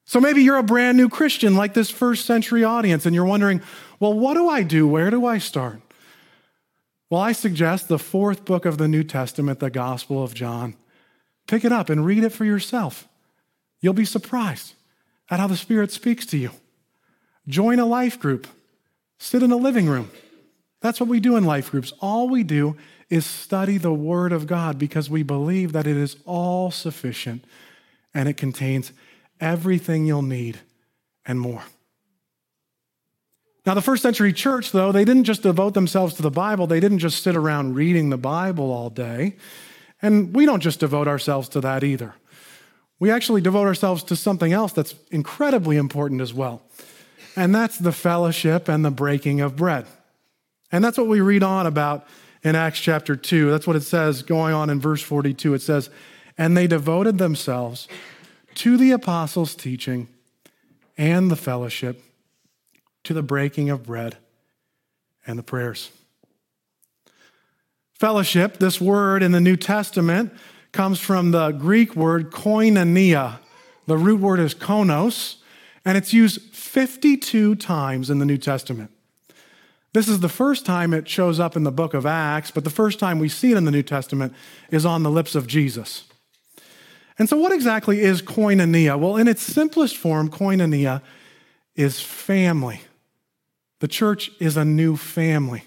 So 0.07 0.21
maybe 0.21 0.43
you're 0.43 0.59
a 0.59 0.63
brand 0.63 0.99
new 0.99 1.09
Christian 1.09 1.55
like 1.55 1.73
this 1.73 1.89
first 1.89 2.27
century 2.27 2.63
audience, 2.63 3.07
and 3.07 3.15
you're 3.15 3.25
wondering, 3.25 3.63
well, 4.05 4.13
what 4.13 4.35
do 4.35 4.51
I 4.51 4.63
do? 4.63 4.87
Where 4.87 5.09
do 5.09 5.25
I 5.25 5.39
start? 5.39 5.81
Well, 7.09 7.23
I 7.23 7.33
suggest 7.33 7.89
the 7.89 7.99
fourth 7.99 8.45
book 8.45 8.67
of 8.67 8.77
the 8.77 8.87
New 8.87 9.03
Testament, 9.03 9.61
the 9.61 9.71
Gospel 9.71 10.23
of 10.23 10.35
John. 10.35 10.77
Pick 11.47 11.65
it 11.65 11.73
up 11.73 11.89
and 11.89 12.05
read 12.05 12.23
it 12.23 12.29
for 12.29 12.45
yourself. 12.45 13.09
You'll 13.81 13.95
be 13.95 14.05
surprised 14.05 14.75
at 15.31 15.41
how 15.41 15.47
the 15.47 15.57
Spirit 15.57 15.91
speaks 15.91 16.27
to 16.27 16.37
you. 16.37 16.51
Join 17.49 17.79
a 17.79 17.87
life 17.87 18.21
group, 18.21 18.47
sit 19.19 19.43
in 19.43 19.53
a 19.53 19.57
living 19.57 19.87
room. 19.87 20.11
That's 20.83 21.01
what 21.01 21.09
we 21.09 21.19
do 21.19 21.37
in 21.37 21.45
life 21.45 21.71
groups. 21.71 21.95
All 22.01 22.29
we 22.29 22.43
do 22.43 22.77
is 23.09 23.25
study 23.25 23.79
the 23.79 23.95
Word 23.95 24.33
of 24.33 24.47
God 24.47 24.79
because 24.79 25.09
we 25.09 25.23
believe 25.23 25.73
that 25.73 25.87
it 25.87 25.97
is 25.97 26.19
all 26.27 26.71
sufficient 26.71 27.43
and 28.13 28.29
it 28.29 28.37
contains 28.37 28.93
everything 29.41 30.05
you'll 30.05 30.21
need 30.21 30.59
and 31.25 31.41
more. 31.41 31.65
Now, 33.67 33.75
the 33.75 33.83
first 33.83 34.03
century 34.03 34.33
church, 34.33 34.73
though, 34.73 34.93
they 34.93 35.05
didn't 35.05 35.25
just 35.25 35.43
devote 35.43 35.73
themselves 35.75 36.15
to 36.15 36.23
the 36.23 36.31
Bible, 36.31 36.67
they 36.67 36.81
didn't 36.81 36.99
just 36.99 37.23
sit 37.23 37.35
around 37.37 37.75
reading 37.75 38.11
the 38.11 38.19
Bible 38.19 38.71
all 38.71 38.91
day. 38.91 39.37
And 40.03 40.35
we 40.35 40.45
don't 40.45 40.61
just 40.61 40.81
devote 40.81 41.09
ourselves 41.09 41.49
to 41.51 41.61
that 41.63 41.83
either. 41.83 42.15
We 42.99 43.11
actually 43.11 43.41
devote 43.41 43.67
ourselves 43.67 44.03
to 44.05 44.17
something 44.17 44.53
else 44.53 44.73
that's 44.73 44.95
incredibly 45.11 45.77
important 45.77 46.21
as 46.21 46.35
well. 46.35 46.63
And 47.37 47.55
that's 47.55 47.79
the 47.79 47.93
fellowship 47.93 48.69
and 48.69 48.85
the 48.85 48.91
breaking 48.91 49.41
of 49.41 49.57
bread. 49.57 49.87
And 50.71 50.85
that's 50.85 50.99
what 50.99 51.09
we 51.09 51.21
read 51.21 51.43
on 51.43 51.67
about 51.67 52.07
in 52.43 52.55
Acts 52.55 52.81
chapter 52.81 53.17
2. 53.17 53.51
That's 53.51 53.67
what 53.67 53.77
it 53.77 53.83
says 53.83 54.23
going 54.23 54.55
on 54.55 54.71
in 54.71 54.81
verse 54.81 55.03
42. 55.03 55.55
It 55.55 55.63
says, 55.63 55.91
And 56.37 56.57
they 56.57 56.67
devoted 56.67 57.19
themselves 57.19 57.89
to 58.57 58.77
the 58.77 58.93
apostles' 58.93 59.55
teaching 59.55 60.09
and 60.97 61.31
the 61.31 61.37
fellowship, 61.37 62.03
to 63.05 63.15
the 63.15 63.23
breaking 63.23 63.71
of 63.71 63.85
bread 63.85 64.17
and 65.27 65.39
the 65.39 65.43
prayers. 65.43 65.91
Fellowship, 67.93 68.59
this 68.59 68.81
word 68.81 69.23
in 69.23 69.33
the 69.33 69.41
New 69.41 69.57
Testament, 69.57 70.33
comes 70.73 70.99
from 70.99 71.31
the 71.31 71.53
Greek 71.53 71.95
word 71.95 72.31
koinonia. 72.31 73.39
The 73.87 73.97
root 73.97 74.21
word 74.21 74.41
is 74.41 74.55
koinos, 74.55 75.37
and 75.85 75.97
it's 75.97 76.13
used 76.13 76.41
52 76.53 77.55
times 77.55 78.11
in 78.11 78.19
the 78.19 78.27
New 78.27 78.39
Testament. 78.39 78.91
This 79.93 80.09
is 80.09 80.19
the 80.19 80.29
first 80.29 80.67
time 80.67 80.93
it 80.93 81.09
shows 81.09 81.39
up 81.39 81.55
in 81.55 81.63
the 81.63 81.71
book 81.71 81.95
of 81.95 82.05
Acts, 82.05 82.51
but 82.51 82.65
the 82.65 82.71
first 82.71 82.99
time 82.99 83.21
we 83.21 83.29
see 83.29 83.53
it 83.53 83.57
in 83.57 83.65
the 83.65 83.71
New 83.71 83.83
Testament 83.83 84.35
is 84.71 84.85
on 84.85 85.05
the 85.05 85.11
lips 85.11 85.37
of 85.37 85.47
Jesus. 85.47 86.05
And 87.17 87.29
so, 87.29 87.37
what 87.37 87.53
exactly 87.53 88.01
is 88.01 88.21
koinonia? 88.21 88.99
Well, 88.99 89.17
in 89.17 89.29
its 89.29 89.43
simplest 89.43 89.97
form, 89.97 90.29
koinonia 90.29 91.01
is 91.77 92.01
family. 92.01 92.81
The 93.81 93.89
church 93.89 94.31
is 94.41 94.57
a 94.57 94.65
new 94.65 94.97
family. 94.97 95.65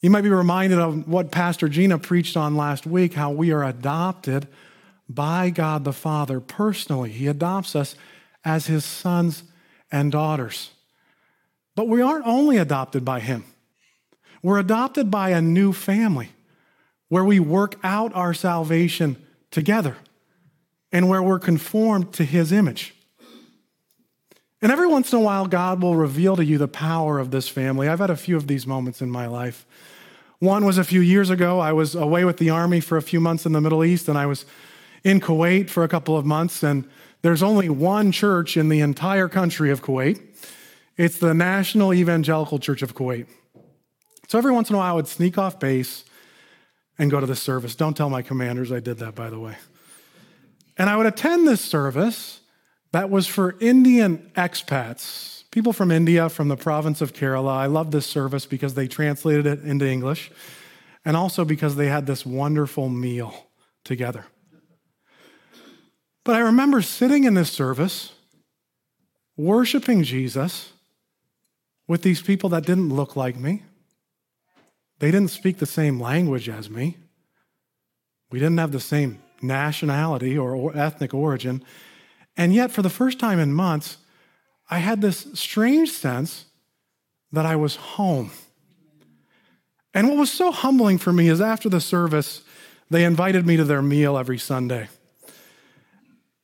You 0.00 0.10
might 0.10 0.22
be 0.22 0.30
reminded 0.30 0.78
of 0.78 1.06
what 1.06 1.30
Pastor 1.30 1.68
Gina 1.68 1.98
preached 1.98 2.36
on 2.36 2.56
last 2.56 2.86
week 2.86 3.14
how 3.14 3.30
we 3.30 3.52
are 3.52 3.62
adopted 3.62 4.48
by 5.08 5.50
God 5.50 5.84
the 5.84 5.92
Father 5.92 6.40
personally. 6.40 7.10
He 7.10 7.26
adopts 7.26 7.76
us 7.76 7.96
as 8.44 8.66
his 8.66 8.84
sons 8.84 9.42
and 9.92 10.10
daughters. 10.10 10.70
But 11.76 11.88
we 11.88 12.00
aren't 12.00 12.26
only 12.26 12.56
adopted 12.56 13.04
by 13.04 13.20
him, 13.20 13.44
we're 14.42 14.58
adopted 14.58 15.10
by 15.10 15.30
a 15.30 15.42
new 15.42 15.72
family 15.72 16.30
where 17.08 17.24
we 17.24 17.40
work 17.40 17.76
out 17.82 18.14
our 18.14 18.32
salvation 18.32 19.16
together 19.50 19.96
and 20.92 21.08
where 21.08 21.22
we're 21.22 21.38
conformed 21.38 22.12
to 22.14 22.24
his 22.24 22.52
image. 22.52 22.94
And 24.62 24.70
every 24.70 24.86
once 24.86 25.12
in 25.12 25.18
a 25.18 25.22
while, 25.22 25.46
God 25.46 25.82
will 25.82 25.96
reveal 25.96 26.36
to 26.36 26.44
you 26.44 26.58
the 26.58 26.68
power 26.68 27.18
of 27.18 27.30
this 27.30 27.48
family. 27.48 27.88
I've 27.88 27.98
had 27.98 28.10
a 28.10 28.16
few 28.16 28.36
of 28.36 28.46
these 28.46 28.66
moments 28.66 29.00
in 29.00 29.10
my 29.10 29.26
life. 29.26 29.66
One 30.38 30.64
was 30.64 30.78
a 30.78 30.84
few 30.84 31.00
years 31.00 31.30
ago. 31.30 31.60
I 31.60 31.72
was 31.72 31.94
away 31.94 32.24
with 32.24 32.38
the 32.38 32.50
army 32.50 32.80
for 32.80 32.96
a 32.96 33.02
few 33.02 33.20
months 33.20 33.46
in 33.46 33.52
the 33.52 33.60
Middle 33.60 33.84
East, 33.84 34.08
and 34.08 34.18
I 34.18 34.26
was 34.26 34.44
in 35.02 35.20
Kuwait 35.20 35.70
for 35.70 35.82
a 35.82 35.88
couple 35.88 36.16
of 36.16 36.26
months. 36.26 36.62
And 36.62 36.88
there's 37.22 37.42
only 37.42 37.68
one 37.68 38.12
church 38.12 38.56
in 38.56 38.68
the 38.68 38.80
entire 38.80 39.28
country 39.28 39.70
of 39.70 39.82
Kuwait 39.82 40.20
it's 41.00 41.16
the 41.16 41.32
National 41.32 41.94
Evangelical 41.94 42.58
Church 42.58 42.82
of 42.82 42.94
Kuwait. 42.94 43.26
So 44.28 44.36
every 44.36 44.52
once 44.52 44.68
in 44.68 44.74
a 44.74 44.78
while, 44.78 44.92
I 44.92 44.94
would 44.94 45.08
sneak 45.08 45.38
off 45.38 45.58
base 45.58 46.04
and 46.98 47.10
go 47.10 47.20
to 47.20 47.26
the 47.26 47.34
service. 47.34 47.74
Don't 47.74 47.96
tell 47.96 48.10
my 48.10 48.20
commanders 48.20 48.70
I 48.70 48.80
did 48.80 48.98
that, 48.98 49.14
by 49.14 49.30
the 49.30 49.38
way. 49.38 49.56
And 50.76 50.90
I 50.90 50.98
would 50.98 51.06
attend 51.06 51.48
this 51.48 51.62
service 51.62 52.39
that 52.92 53.10
was 53.10 53.26
for 53.26 53.56
Indian 53.60 54.30
expats, 54.34 55.44
people 55.50 55.72
from 55.72 55.90
India, 55.90 56.28
from 56.28 56.48
the 56.48 56.56
province 56.56 57.00
of 57.00 57.12
Kerala. 57.12 57.52
I 57.52 57.66
love 57.66 57.90
this 57.90 58.06
service 58.06 58.46
because 58.46 58.74
they 58.74 58.88
translated 58.88 59.46
it 59.46 59.62
into 59.62 59.86
English 59.86 60.30
and 61.04 61.16
also 61.16 61.44
because 61.44 61.76
they 61.76 61.86
had 61.86 62.06
this 62.06 62.26
wonderful 62.26 62.88
meal 62.88 63.46
together. 63.84 64.26
But 66.24 66.36
I 66.36 66.40
remember 66.40 66.82
sitting 66.82 67.24
in 67.24 67.34
this 67.34 67.50
service, 67.50 68.12
worshiping 69.36 70.02
Jesus 70.02 70.72
with 71.88 72.02
these 72.02 72.20
people 72.20 72.50
that 72.50 72.66
didn't 72.66 72.90
look 72.90 73.16
like 73.16 73.36
me, 73.36 73.62
they 74.98 75.10
didn't 75.10 75.30
speak 75.30 75.58
the 75.58 75.66
same 75.66 75.98
language 75.98 76.48
as 76.48 76.68
me. 76.68 76.98
We 78.30 78.38
didn't 78.38 78.58
have 78.58 78.72
the 78.72 78.80
same 78.80 79.22
nationality 79.42 80.36
or 80.36 80.76
ethnic 80.76 81.14
origin. 81.14 81.64
And 82.36 82.54
yet, 82.54 82.70
for 82.70 82.82
the 82.82 82.90
first 82.90 83.18
time 83.18 83.38
in 83.38 83.52
months, 83.52 83.98
I 84.70 84.78
had 84.78 85.00
this 85.00 85.26
strange 85.34 85.90
sense 85.90 86.46
that 87.32 87.44
I 87.46 87.56
was 87.56 87.76
home. 87.76 88.30
And 89.92 90.08
what 90.08 90.16
was 90.16 90.32
so 90.32 90.52
humbling 90.52 90.98
for 90.98 91.12
me 91.12 91.28
is 91.28 91.40
after 91.40 91.68
the 91.68 91.80
service, 91.80 92.42
they 92.88 93.04
invited 93.04 93.46
me 93.46 93.56
to 93.56 93.64
their 93.64 93.82
meal 93.82 94.16
every 94.16 94.38
Sunday. 94.38 94.88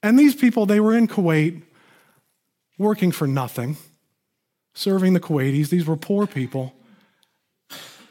And 0.02 0.18
these 0.18 0.34
people, 0.34 0.66
they 0.66 0.80
were 0.80 0.96
in 0.96 1.08
Kuwait 1.08 1.62
working 2.78 3.12
for 3.12 3.26
nothing, 3.26 3.76
serving 4.74 5.14
the 5.14 5.20
Kuwaitis. 5.20 5.68
These 5.70 5.86
were 5.86 5.96
poor 5.96 6.26
people. 6.26 6.74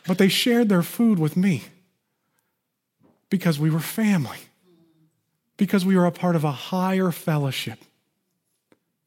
But 0.08 0.18
they 0.18 0.28
shared 0.28 0.70
their 0.70 0.84
food 0.84 1.20
with 1.20 1.36
me 1.36 1.64
because 3.30 3.60
we 3.60 3.70
were 3.70 3.80
family, 3.80 4.38
because 5.58 5.86
we 5.86 5.96
were 5.96 6.06
a 6.06 6.12
part 6.12 6.36
of 6.36 6.44
a 6.44 6.52
higher 6.52 7.12
fellowship. 7.12 7.80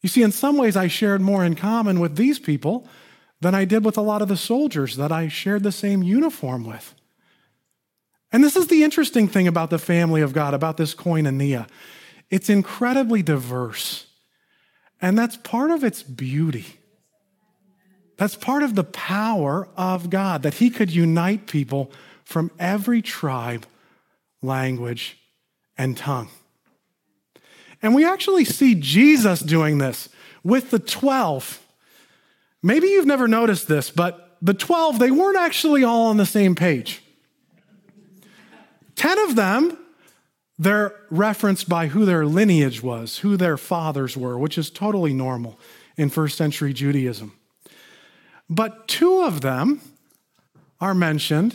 You 0.01 0.09
see, 0.09 0.23
in 0.23 0.33
some 0.33 0.57
ways, 0.57 0.77
I 0.77 0.87
shared 0.87 1.21
more 1.21 1.45
in 1.45 1.55
common 1.55 2.01
with 2.01 2.17
these 2.17 2.39
people 2.39 2.87
than 3.41 3.55
I 3.55 3.65
did 3.65 3.85
with 3.85 3.97
a 3.97 4.03
lot 4.03 4.23
of 4.23 4.29
the 4.29 4.37
soldiers 4.37 4.97
that 4.97 5.13
I 5.13 5.29
shared 5.29 5.63
the 5.63 5.73
same 5.73 6.03
uniform 6.03 6.65
with. 6.65 6.95
And 8.31 8.45
this 8.45 8.57
is 8.57 8.67
the 8.67 8.85
interesting 8.85 9.27
thing 9.27 9.49
about 9.49 9.71
the 9.71 9.79
family 9.79 10.21
of 10.21 10.33
God, 10.33 10.55
about 10.55 10.77
this 10.77 10.95
koinonia. 10.95 11.69
It's 12.31 12.51
incredibly 12.51 13.23
diverse. 13.23 14.07
And 15.01 15.17
that's 15.17 15.37
part 15.37 15.71
of 15.71 15.83
its 15.83 16.03
beauty. 16.03 16.67
That's 18.17 18.35
part 18.35 18.63
of 18.63 18.75
the 18.75 18.85
power 18.85 19.69
of 19.77 20.11
God, 20.11 20.43
that 20.43 20.55
He 20.55 20.71
could 20.71 20.91
unite 20.91 21.47
people 21.47 21.93
from 22.25 22.51
every 22.59 23.01
tribe, 23.01 23.65
language, 24.43 25.17
and 25.79 25.97
tongue. 25.97 26.29
And 27.83 27.95
we 27.95 28.05
actually 28.05 28.45
see 28.45 28.75
Jesus 28.75 29.41
doing 29.41 29.79
this 29.79 30.09
with 30.43 30.71
the 30.71 30.79
12. 30.79 31.65
Maybe 32.63 32.89
you've 32.89 33.07
never 33.07 33.29
noticed 33.29 33.69
this, 33.69 33.91
but 33.91 34.37
the 34.43 34.55
12, 34.55 34.99
they 34.99 35.11
weren't 35.11 35.39
actually 35.39 35.85
all 35.85 36.07
on 36.07 36.17
the 36.17 36.27
same 36.27 36.55
page. 36.55 37.03
10 38.97 39.19
of 39.21 39.37
them, 39.37 39.79
they're 40.59 40.95
referenced 41.09 41.69
by 41.69 41.87
who 41.87 42.05
their 42.05 42.27
lineage 42.27 42.83
was, 42.83 43.19
who 43.19 43.37
their 43.37 43.57
fathers 43.57 44.17
were, 44.17 44.37
which 44.37 44.59
is 44.59 44.71
totally 44.71 45.13
normal 45.13 45.59
in 45.97 46.11
first 46.11 46.37
century 46.37 46.73
Judaism. 46.73 47.33
But 48.51 48.89
two 48.89 49.23
of 49.23 49.41
them 49.41 49.81
are 50.81 50.95
mentioned 50.95 51.55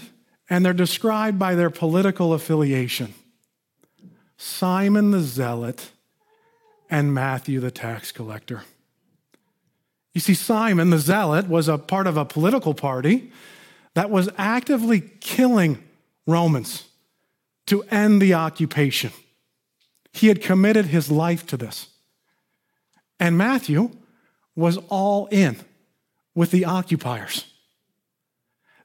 and 0.49 0.63
they're 0.63 0.73
described 0.73 1.39
by 1.39 1.55
their 1.55 1.69
political 1.69 2.33
affiliation 2.33 3.13
Simon 4.37 5.11
the 5.11 5.21
Zealot 5.21 5.92
and 6.89 7.13
Matthew 7.13 7.59
the 7.59 7.71
tax 7.71 8.11
collector. 8.11 8.63
You 10.13 10.21
see, 10.21 10.33
Simon 10.33 10.89
the 10.89 10.99
Zealot 10.99 11.47
was 11.47 11.67
a 11.67 11.77
part 11.77 12.07
of 12.07 12.17
a 12.17 12.25
political 12.25 12.73
party 12.73 13.31
that 13.95 14.09
was 14.09 14.29
actively 14.37 15.01
killing 15.19 15.83
Romans 16.27 16.85
to 17.65 17.83
end 17.83 18.21
the 18.21 18.33
occupation. 18.33 19.11
He 20.11 20.27
had 20.27 20.41
committed 20.41 20.87
his 20.87 21.09
life 21.09 21.45
to 21.47 21.57
this. 21.57 21.87
And 23.19 23.37
Matthew 23.37 23.91
was 24.55 24.77
all 24.89 25.27
in 25.27 25.57
with 26.35 26.51
the 26.51 26.65
occupiers. 26.65 27.45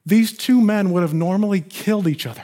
These 0.05 0.37
two 0.37 0.61
men 0.61 0.91
would 0.91 1.03
have 1.03 1.13
normally 1.13 1.61
killed 1.61 2.07
each 2.07 2.25
other. 2.25 2.43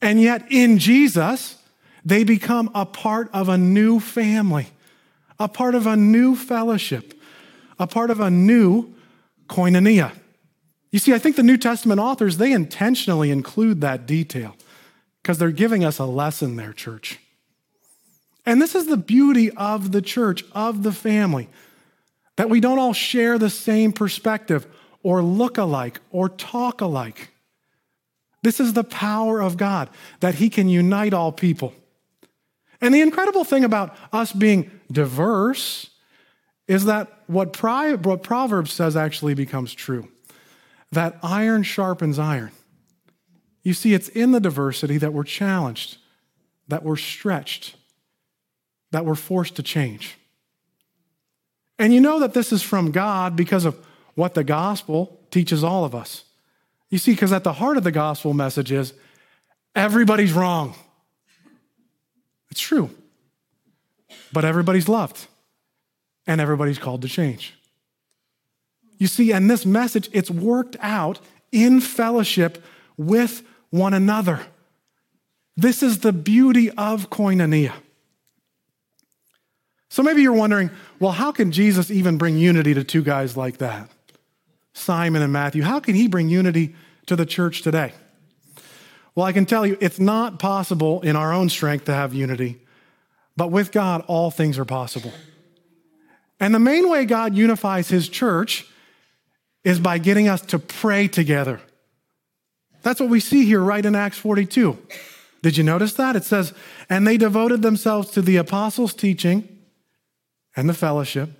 And 0.00 0.20
yet, 0.20 0.44
in 0.50 0.78
Jesus, 0.78 1.56
they 2.04 2.24
become 2.24 2.70
a 2.74 2.84
part 2.84 3.30
of 3.32 3.48
a 3.48 3.56
new 3.56 3.98
family, 4.00 4.68
a 5.38 5.48
part 5.48 5.74
of 5.74 5.86
a 5.86 5.96
new 5.96 6.36
fellowship, 6.36 7.14
a 7.78 7.86
part 7.86 8.10
of 8.10 8.20
a 8.20 8.30
new 8.30 8.94
koinonia. 9.48 10.12
You 10.92 10.98
see, 10.98 11.12
I 11.12 11.18
think 11.18 11.36
the 11.36 11.42
New 11.42 11.56
Testament 11.56 12.00
authors, 12.00 12.36
they 12.36 12.52
intentionally 12.52 13.30
include 13.30 13.80
that 13.80 14.06
detail 14.06 14.54
because 15.22 15.38
they're 15.38 15.50
giving 15.50 15.84
us 15.84 15.98
a 15.98 16.04
lesson 16.04 16.56
there, 16.56 16.72
church. 16.72 17.18
And 18.46 18.60
this 18.60 18.74
is 18.74 18.86
the 18.86 18.96
beauty 18.96 19.50
of 19.52 19.90
the 19.92 20.02
church, 20.02 20.44
of 20.52 20.82
the 20.82 20.92
family, 20.92 21.48
that 22.36 22.50
we 22.50 22.60
don't 22.60 22.78
all 22.78 22.92
share 22.92 23.38
the 23.38 23.50
same 23.50 23.92
perspective 23.92 24.66
or 25.02 25.22
look 25.22 25.56
alike 25.56 26.00
or 26.10 26.28
talk 26.28 26.80
alike. 26.80 27.30
This 28.42 28.60
is 28.60 28.74
the 28.74 28.84
power 28.84 29.40
of 29.40 29.56
God, 29.56 29.88
that 30.20 30.34
He 30.34 30.50
can 30.50 30.68
unite 30.68 31.14
all 31.14 31.32
people. 31.32 31.72
And 32.84 32.92
the 32.92 33.00
incredible 33.00 33.44
thing 33.44 33.64
about 33.64 33.96
us 34.12 34.30
being 34.30 34.70
diverse 34.92 35.88
is 36.68 36.84
that 36.84 37.10
what, 37.28 37.56
what 38.04 38.22
Proverbs 38.22 38.74
says 38.74 38.94
actually 38.94 39.32
becomes 39.32 39.72
true 39.72 40.06
that 40.92 41.18
iron 41.22 41.62
sharpens 41.62 42.18
iron. 42.18 42.52
You 43.62 43.72
see, 43.72 43.94
it's 43.94 44.08
in 44.10 44.32
the 44.32 44.38
diversity 44.38 44.98
that 44.98 45.14
we're 45.14 45.24
challenged, 45.24 45.96
that 46.68 46.82
we're 46.84 46.96
stretched, 46.96 47.74
that 48.90 49.06
we're 49.06 49.14
forced 49.14 49.56
to 49.56 49.62
change. 49.62 50.18
And 51.78 51.94
you 51.94 52.02
know 52.02 52.20
that 52.20 52.34
this 52.34 52.52
is 52.52 52.62
from 52.62 52.90
God 52.90 53.34
because 53.34 53.64
of 53.64 53.82
what 54.14 54.34
the 54.34 54.44
gospel 54.44 55.20
teaches 55.30 55.64
all 55.64 55.86
of 55.86 55.94
us. 55.94 56.24
You 56.90 56.98
see, 56.98 57.12
because 57.12 57.32
at 57.32 57.44
the 57.44 57.54
heart 57.54 57.78
of 57.78 57.82
the 57.82 57.90
gospel 57.90 58.34
message 58.34 58.70
is 58.70 58.92
everybody's 59.74 60.34
wrong. 60.34 60.74
It's 62.54 62.60
true. 62.60 62.88
But 64.32 64.44
everybody's 64.44 64.88
loved 64.88 65.26
and 66.24 66.40
everybody's 66.40 66.78
called 66.78 67.02
to 67.02 67.08
change. 67.08 67.52
You 68.96 69.08
see, 69.08 69.32
and 69.32 69.50
this 69.50 69.66
message, 69.66 70.08
it's 70.12 70.30
worked 70.30 70.76
out 70.78 71.18
in 71.50 71.80
fellowship 71.80 72.62
with 72.96 73.42
one 73.70 73.92
another. 73.92 74.46
This 75.56 75.82
is 75.82 75.98
the 75.98 76.12
beauty 76.12 76.70
of 76.70 77.10
koinonia. 77.10 77.72
So 79.88 80.04
maybe 80.04 80.22
you're 80.22 80.32
wondering, 80.32 80.70
well, 81.00 81.10
how 81.10 81.32
can 81.32 81.50
Jesus 81.50 81.90
even 81.90 82.18
bring 82.18 82.36
unity 82.38 82.72
to 82.72 82.84
two 82.84 83.02
guys 83.02 83.36
like 83.36 83.58
that? 83.58 83.90
Simon 84.74 85.22
and 85.22 85.32
Matthew. 85.32 85.64
How 85.64 85.80
can 85.80 85.96
he 85.96 86.06
bring 86.06 86.28
unity 86.28 86.76
to 87.06 87.16
the 87.16 87.26
church 87.26 87.62
today? 87.62 87.94
Well, 89.14 89.26
I 89.26 89.32
can 89.32 89.46
tell 89.46 89.66
you, 89.66 89.78
it's 89.80 90.00
not 90.00 90.38
possible 90.38 91.00
in 91.02 91.14
our 91.14 91.32
own 91.32 91.48
strength 91.48 91.84
to 91.84 91.94
have 91.94 92.14
unity, 92.14 92.60
but 93.36 93.50
with 93.50 93.70
God, 93.70 94.04
all 94.06 94.30
things 94.30 94.58
are 94.58 94.64
possible. 94.64 95.12
And 96.40 96.54
the 96.54 96.58
main 96.58 96.88
way 96.88 97.04
God 97.04 97.34
unifies 97.34 97.88
his 97.88 98.08
church 98.08 98.66
is 99.62 99.78
by 99.78 99.98
getting 99.98 100.28
us 100.28 100.40
to 100.42 100.58
pray 100.58 101.08
together. 101.08 101.60
That's 102.82 103.00
what 103.00 103.08
we 103.08 103.20
see 103.20 103.46
here 103.46 103.60
right 103.60 103.84
in 103.84 103.94
Acts 103.94 104.18
42. 104.18 104.76
Did 105.42 105.56
you 105.56 105.64
notice 105.64 105.94
that? 105.94 106.16
It 106.16 106.24
says, 106.24 106.52
and 106.90 107.06
they 107.06 107.16
devoted 107.16 107.62
themselves 107.62 108.10
to 108.12 108.22
the 108.22 108.36
apostles' 108.36 108.94
teaching 108.94 109.48
and 110.56 110.68
the 110.68 110.74
fellowship, 110.74 111.30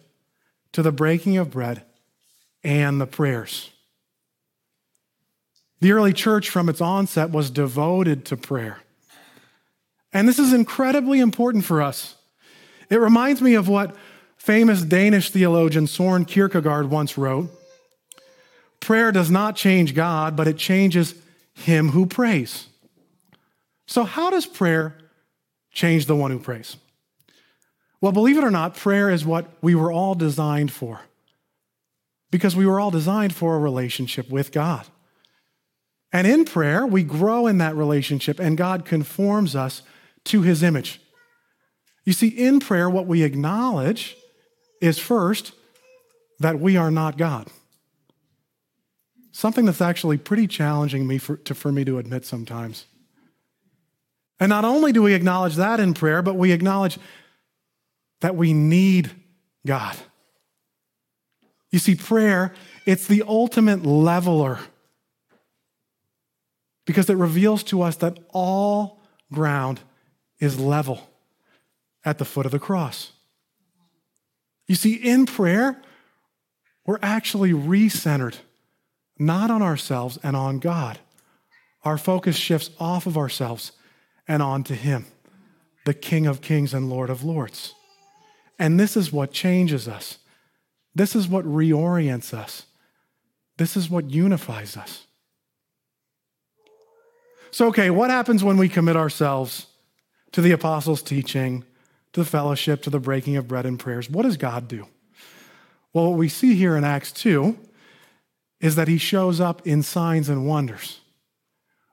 to 0.72 0.82
the 0.82 0.92
breaking 0.92 1.36
of 1.36 1.50
bread 1.50 1.82
and 2.62 3.00
the 3.00 3.06
prayers. 3.06 3.70
The 5.84 5.92
early 5.92 6.14
church, 6.14 6.48
from 6.48 6.70
its 6.70 6.80
onset, 6.80 7.30
was 7.30 7.50
devoted 7.50 8.24
to 8.24 8.38
prayer. 8.38 8.78
And 10.14 10.26
this 10.26 10.38
is 10.38 10.50
incredibly 10.50 11.20
important 11.20 11.66
for 11.66 11.82
us. 11.82 12.14
It 12.88 12.96
reminds 12.96 13.42
me 13.42 13.52
of 13.52 13.68
what 13.68 13.94
famous 14.38 14.80
Danish 14.80 15.28
theologian 15.28 15.86
Soren 15.86 16.24
Kierkegaard 16.24 16.88
once 16.88 17.18
wrote 17.18 17.50
Prayer 18.80 19.12
does 19.12 19.30
not 19.30 19.56
change 19.56 19.94
God, 19.94 20.36
but 20.36 20.48
it 20.48 20.56
changes 20.56 21.16
him 21.52 21.90
who 21.90 22.06
prays. 22.06 22.68
So, 23.86 24.04
how 24.04 24.30
does 24.30 24.46
prayer 24.46 24.96
change 25.70 26.06
the 26.06 26.16
one 26.16 26.30
who 26.30 26.38
prays? 26.38 26.78
Well, 28.00 28.12
believe 28.12 28.38
it 28.38 28.44
or 28.44 28.50
not, 28.50 28.74
prayer 28.74 29.10
is 29.10 29.26
what 29.26 29.50
we 29.60 29.74
were 29.74 29.92
all 29.92 30.14
designed 30.14 30.72
for 30.72 31.02
because 32.30 32.56
we 32.56 32.64
were 32.64 32.80
all 32.80 32.90
designed 32.90 33.34
for 33.34 33.54
a 33.54 33.58
relationship 33.58 34.30
with 34.30 34.50
God. 34.50 34.86
And 36.14 36.26
in 36.26 36.46
prayer, 36.46 36.86
we 36.86 37.02
grow 37.02 37.46
in 37.46 37.58
that 37.58 37.76
relationship 37.76 38.40
and 38.40 38.56
God 38.56 38.86
conforms 38.86 39.54
us 39.54 39.82
to 40.24 40.40
his 40.40 40.62
image. 40.62 41.00
You 42.06 42.14
see, 42.14 42.28
in 42.28 42.60
prayer, 42.60 42.88
what 42.88 43.06
we 43.06 43.22
acknowledge 43.22 44.16
is 44.80 44.98
first 44.98 45.52
that 46.38 46.58
we 46.58 46.78
are 46.78 46.90
not 46.90 47.18
God 47.18 47.50
something 49.34 49.64
that's 49.64 49.80
actually 49.80 50.16
pretty 50.16 50.46
challenging 50.46 51.08
me 51.08 51.18
for, 51.18 51.36
to, 51.36 51.54
for 51.56 51.72
me 51.72 51.84
to 51.84 51.98
admit 51.98 52.24
sometimes. 52.24 52.86
And 54.38 54.48
not 54.48 54.64
only 54.64 54.92
do 54.92 55.02
we 55.02 55.12
acknowledge 55.12 55.56
that 55.56 55.80
in 55.80 55.92
prayer, 55.92 56.22
but 56.22 56.36
we 56.36 56.52
acknowledge 56.52 56.98
that 58.20 58.36
we 58.36 58.52
need 58.52 59.10
God. 59.66 59.96
You 61.72 61.80
see, 61.80 61.96
prayer, 61.96 62.54
it's 62.86 63.08
the 63.08 63.24
ultimate 63.26 63.84
leveler 63.84 64.60
because 66.84 67.08
it 67.08 67.16
reveals 67.16 67.62
to 67.64 67.82
us 67.82 67.96
that 67.96 68.18
all 68.30 69.00
ground 69.32 69.80
is 70.38 70.58
level 70.58 71.10
at 72.04 72.18
the 72.18 72.24
foot 72.24 72.46
of 72.46 72.52
the 72.52 72.58
cross. 72.58 73.12
You 74.66 74.74
see, 74.74 74.94
in 74.94 75.26
prayer, 75.26 75.80
we're 76.86 76.98
actually 77.02 77.52
recentered 77.52 78.36
not 79.18 79.50
on 79.50 79.62
ourselves 79.62 80.18
and 80.22 80.36
on 80.36 80.58
God. 80.58 80.98
Our 81.84 81.98
focus 81.98 82.36
shifts 82.36 82.70
off 82.78 83.06
of 83.06 83.16
ourselves 83.16 83.72
and 84.26 84.42
onto 84.42 84.74
Him, 84.74 85.06
the 85.84 85.94
King 85.94 86.26
of 86.26 86.40
Kings 86.40 86.74
and 86.74 86.88
Lord 86.88 87.10
of 87.10 87.22
Lords. 87.22 87.74
And 88.58 88.78
this 88.78 88.96
is 88.96 89.12
what 89.12 89.32
changes 89.32 89.86
us. 89.86 90.18
This 90.94 91.14
is 91.14 91.28
what 91.28 91.44
reorients 91.44 92.32
us. 92.32 92.66
This 93.56 93.76
is 93.76 93.90
what 93.90 94.10
unifies 94.10 94.76
us. 94.76 95.06
So, 97.54 97.68
okay, 97.68 97.88
what 97.88 98.10
happens 98.10 98.42
when 98.42 98.56
we 98.56 98.68
commit 98.68 98.96
ourselves 98.96 99.68
to 100.32 100.40
the 100.40 100.50
apostles' 100.50 101.02
teaching, 101.02 101.62
to 102.12 102.24
the 102.24 102.28
fellowship, 102.28 102.82
to 102.82 102.90
the 102.90 102.98
breaking 102.98 103.36
of 103.36 103.46
bread 103.46 103.64
and 103.64 103.78
prayers? 103.78 104.10
What 104.10 104.24
does 104.24 104.36
God 104.36 104.66
do? 104.66 104.88
Well, 105.92 106.10
what 106.10 106.18
we 106.18 106.28
see 106.28 106.56
here 106.56 106.76
in 106.76 106.82
Acts 106.82 107.12
2 107.12 107.56
is 108.58 108.74
that 108.74 108.88
he 108.88 108.98
shows 108.98 109.40
up 109.40 109.64
in 109.64 109.84
signs 109.84 110.28
and 110.28 110.48
wonders, 110.48 110.98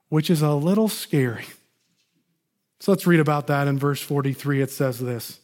which 0.08 0.30
is 0.30 0.42
a 0.42 0.52
little 0.52 0.88
scary. 0.88 1.46
So 2.80 2.90
let's 2.90 3.06
read 3.06 3.20
about 3.20 3.46
that 3.46 3.68
in 3.68 3.78
verse 3.78 4.02
43. 4.02 4.62
It 4.62 4.70
says 4.72 4.98
this 4.98 5.38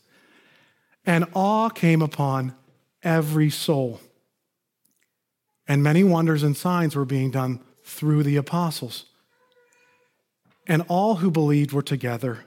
And 1.06 1.26
awe 1.32 1.68
came 1.68 2.02
upon 2.02 2.56
every 3.04 3.50
soul, 3.50 4.00
and 5.68 5.80
many 5.80 6.02
wonders 6.02 6.42
and 6.42 6.56
signs 6.56 6.96
were 6.96 7.04
being 7.04 7.30
done 7.30 7.60
through 7.84 8.24
the 8.24 8.34
apostles. 8.34 9.04
And 10.68 10.84
all 10.88 11.16
who 11.16 11.30
believed 11.30 11.72
were 11.72 11.82
together 11.82 12.44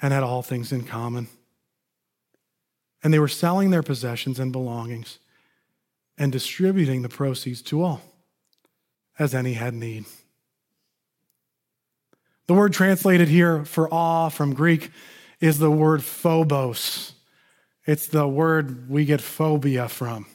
and 0.00 0.12
had 0.12 0.22
all 0.22 0.42
things 0.42 0.72
in 0.72 0.84
common. 0.84 1.26
And 3.02 3.12
they 3.12 3.18
were 3.18 3.28
selling 3.28 3.70
their 3.70 3.82
possessions 3.82 4.38
and 4.38 4.52
belongings 4.52 5.18
and 6.16 6.32
distributing 6.32 7.02
the 7.02 7.08
proceeds 7.08 7.60
to 7.62 7.82
all, 7.82 8.00
as 9.18 9.34
any 9.34 9.54
had 9.54 9.74
need. 9.74 10.04
The 12.46 12.54
word 12.54 12.72
translated 12.72 13.28
here 13.28 13.64
for 13.64 13.92
awe 13.92 14.28
from 14.28 14.54
Greek 14.54 14.90
is 15.40 15.58
the 15.58 15.70
word 15.70 16.04
phobos. 16.04 17.12
It's 17.86 18.06
the 18.06 18.26
word 18.26 18.88
we 18.88 19.04
get 19.04 19.20
phobia 19.20 19.88
from. 19.88 20.26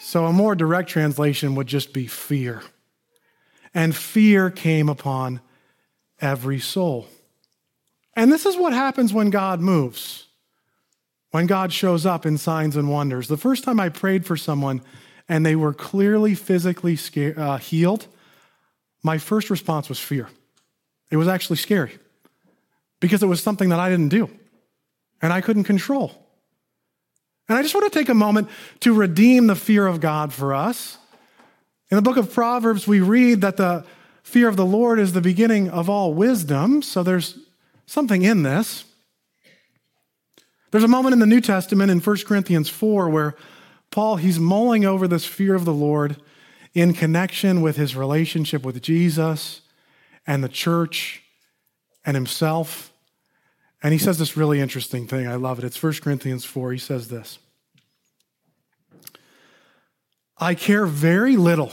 So 0.00 0.26
a 0.26 0.32
more 0.32 0.54
direct 0.54 0.88
translation 0.88 1.54
would 1.56 1.66
just 1.66 1.92
be 1.92 2.06
fear. 2.06 2.62
And 3.74 3.96
fear 3.96 4.50
came 4.50 4.88
upon 4.88 5.40
every 6.20 6.60
soul. 6.60 7.08
And 8.14 8.30
this 8.30 8.44
is 8.44 8.56
what 8.56 8.72
happens 8.72 9.12
when 9.12 9.30
God 9.30 9.60
moves, 9.60 10.26
when 11.30 11.46
God 11.46 11.72
shows 11.72 12.04
up 12.04 12.26
in 12.26 12.36
signs 12.36 12.76
and 12.76 12.90
wonders. 12.90 13.28
The 13.28 13.36
first 13.36 13.64
time 13.64 13.80
I 13.80 13.88
prayed 13.88 14.26
for 14.26 14.36
someone 14.36 14.82
and 15.28 15.46
they 15.46 15.56
were 15.56 15.72
clearly 15.72 16.34
physically 16.34 16.96
scared, 16.96 17.38
uh, 17.38 17.56
healed, 17.56 18.06
my 19.02 19.18
first 19.18 19.48
response 19.50 19.88
was 19.88 19.98
fear. 19.98 20.28
It 21.10 21.16
was 21.16 21.28
actually 21.28 21.56
scary 21.56 21.98
because 23.00 23.22
it 23.22 23.26
was 23.26 23.42
something 23.42 23.70
that 23.70 23.80
I 23.80 23.88
didn't 23.88 24.10
do 24.10 24.30
and 25.20 25.32
I 25.32 25.40
couldn't 25.40 25.64
control. 25.64 26.12
And 27.48 27.58
I 27.58 27.62
just 27.62 27.74
want 27.74 27.90
to 27.92 27.98
take 27.98 28.08
a 28.08 28.14
moment 28.14 28.48
to 28.80 28.94
redeem 28.94 29.46
the 29.46 29.56
fear 29.56 29.86
of 29.86 30.00
God 30.00 30.32
for 30.32 30.54
us. 30.54 30.98
In 31.92 31.96
the 31.96 32.00
book 32.00 32.16
of 32.16 32.32
Proverbs, 32.32 32.88
we 32.88 33.00
read 33.00 33.42
that 33.42 33.58
the 33.58 33.84
fear 34.22 34.48
of 34.48 34.56
the 34.56 34.64
Lord 34.64 34.98
is 34.98 35.12
the 35.12 35.20
beginning 35.20 35.68
of 35.68 35.90
all 35.90 36.14
wisdom. 36.14 36.80
So 36.80 37.02
there's 37.02 37.36
something 37.84 38.22
in 38.22 38.44
this. 38.44 38.84
There's 40.70 40.84
a 40.84 40.88
moment 40.88 41.12
in 41.12 41.18
the 41.18 41.26
New 41.26 41.42
Testament 41.42 41.90
in 41.90 42.00
1 42.00 42.16
Corinthians 42.26 42.70
4 42.70 43.10
where 43.10 43.34
Paul, 43.90 44.16
he's 44.16 44.40
mulling 44.40 44.86
over 44.86 45.06
this 45.06 45.26
fear 45.26 45.54
of 45.54 45.66
the 45.66 45.74
Lord 45.74 46.16
in 46.72 46.94
connection 46.94 47.60
with 47.60 47.76
his 47.76 47.94
relationship 47.94 48.64
with 48.64 48.80
Jesus 48.80 49.60
and 50.26 50.42
the 50.42 50.48
church 50.48 51.22
and 52.06 52.14
himself. 52.14 52.90
And 53.82 53.92
he 53.92 53.98
says 53.98 54.16
this 54.16 54.34
really 54.34 54.60
interesting 54.60 55.06
thing. 55.06 55.26
I 55.26 55.34
love 55.34 55.58
it. 55.58 55.64
It's 55.66 55.82
1 55.82 55.92
Corinthians 56.02 56.46
4. 56.46 56.72
He 56.72 56.78
says 56.78 57.08
this 57.08 57.38
I 60.42 60.56
care 60.56 60.86
very 60.86 61.36
little 61.36 61.70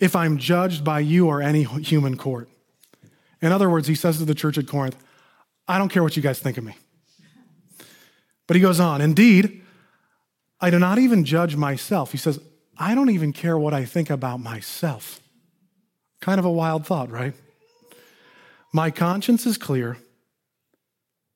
if 0.00 0.16
I'm 0.16 0.36
judged 0.36 0.82
by 0.82 0.98
you 0.98 1.28
or 1.28 1.40
any 1.40 1.62
human 1.62 2.16
court. 2.16 2.48
In 3.40 3.52
other 3.52 3.70
words, 3.70 3.86
he 3.86 3.94
says 3.94 4.18
to 4.18 4.24
the 4.24 4.34
church 4.34 4.58
at 4.58 4.66
Corinth, 4.66 4.96
I 5.68 5.78
don't 5.78 5.88
care 5.88 6.02
what 6.02 6.16
you 6.16 6.22
guys 6.24 6.40
think 6.40 6.58
of 6.58 6.64
me. 6.64 6.74
But 8.48 8.56
he 8.56 8.60
goes 8.60 8.80
on, 8.80 9.00
indeed, 9.00 9.62
I 10.60 10.70
do 10.70 10.80
not 10.80 10.98
even 10.98 11.24
judge 11.24 11.54
myself. 11.54 12.10
He 12.10 12.18
says, 12.18 12.40
I 12.76 12.96
don't 12.96 13.10
even 13.10 13.32
care 13.32 13.56
what 13.56 13.72
I 13.72 13.84
think 13.84 14.10
about 14.10 14.40
myself. 14.40 15.20
Kind 16.20 16.40
of 16.40 16.44
a 16.44 16.50
wild 16.50 16.84
thought, 16.84 17.12
right? 17.12 17.34
My 18.72 18.90
conscience 18.90 19.46
is 19.46 19.56
clear, 19.56 19.98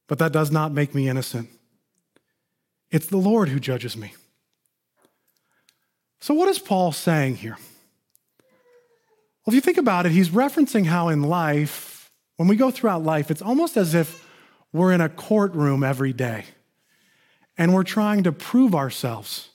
but 0.08 0.18
that 0.18 0.32
does 0.32 0.50
not 0.50 0.72
make 0.72 0.92
me 0.92 1.08
innocent. 1.08 1.48
It's 2.90 3.06
the 3.06 3.16
Lord 3.16 3.48
who 3.48 3.60
judges 3.60 3.96
me. 3.96 4.14
So, 6.20 6.34
what 6.34 6.48
is 6.48 6.58
Paul 6.58 6.92
saying 6.92 7.36
here? 7.36 7.56
Well, 9.46 9.52
if 9.52 9.54
you 9.54 9.60
think 9.60 9.78
about 9.78 10.06
it, 10.06 10.12
he's 10.12 10.30
referencing 10.30 10.86
how 10.86 11.08
in 11.08 11.22
life, 11.22 12.10
when 12.36 12.48
we 12.48 12.56
go 12.56 12.70
throughout 12.70 13.04
life, 13.04 13.30
it's 13.30 13.42
almost 13.42 13.76
as 13.76 13.94
if 13.94 14.26
we're 14.72 14.92
in 14.92 15.00
a 15.00 15.08
courtroom 15.08 15.84
every 15.84 16.12
day 16.12 16.44
and 17.56 17.72
we're 17.72 17.84
trying 17.84 18.24
to 18.24 18.32
prove 18.32 18.74
ourselves 18.74 19.50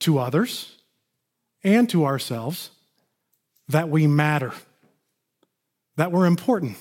to 0.00 0.18
others 0.18 0.76
and 1.62 1.88
to 1.90 2.04
ourselves 2.04 2.70
that 3.68 3.88
we 3.88 4.06
matter, 4.06 4.52
that 5.96 6.12
we're 6.12 6.26
important. 6.26 6.76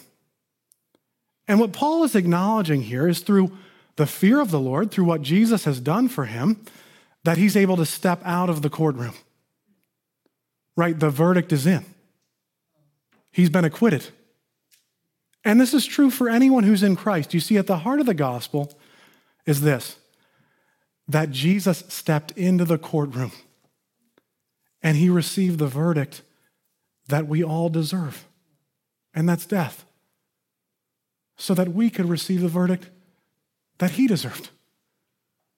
And 1.48 1.60
what 1.60 1.74
Paul 1.74 2.04
is 2.04 2.16
acknowledging 2.16 2.84
here 2.84 3.08
is 3.08 3.20
through 3.20 3.52
the 3.96 4.08
fear 4.08 4.40
of 4.40 4.50
the 4.50 4.60
Lord, 4.60 4.92
through 4.92 5.06
what 5.06 5.22
Jesus 5.22 5.66
has 5.66 5.80
done 5.80 6.08
for 6.08 6.26
him, 6.26 6.66
that 7.24 7.38
he's 7.38 7.56
able 7.56 7.78
to 7.78 7.86
step 7.86 8.22
out 8.26 8.50
of 8.50 8.62
the 8.62 8.70
courtroom. 8.70 9.14
Right? 10.76 11.00
The 11.00 11.10
verdict 11.10 11.52
is 11.52 11.66
in 11.68 11.86
he's 13.34 13.50
been 13.50 13.66
acquitted. 13.66 14.06
And 15.44 15.60
this 15.60 15.74
is 15.74 15.86
true 15.86 16.10
for 16.10 16.30
anyone 16.30 16.64
who's 16.64 16.84
in 16.84 16.96
Christ. 16.96 17.34
You 17.34 17.42
see, 17.42 17.58
at 17.58 17.68
the 17.68 17.80
heart 17.80 18.00
of 18.00 18.06
the 18.06 18.14
gospel 18.14 18.72
is 19.46 19.60
this 19.60 19.98
that 21.06 21.32
Jesus 21.32 21.84
stepped 21.90 22.32
into 22.32 22.64
the 22.64 22.78
courtroom 22.78 23.34
and 24.82 24.96
he 24.96 25.10
received 25.10 25.60
the 25.60 25.68
verdict 25.68 26.22
that 27.10 27.28
we 27.28 27.44
all 27.44 27.68
deserve, 27.68 28.26
and 29.14 29.28
that's 29.28 29.46
death, 29.46 29.84
so 31.36 31.54
that 31.54 31.74
we 31.74 31.90
could 31.90 32.08
receive 32.08 32.40
the 32.40 32.48
verdict 32.48 32.90
that 33.80 33.92
he 33.92 34.08
deserved, 34.08 34.50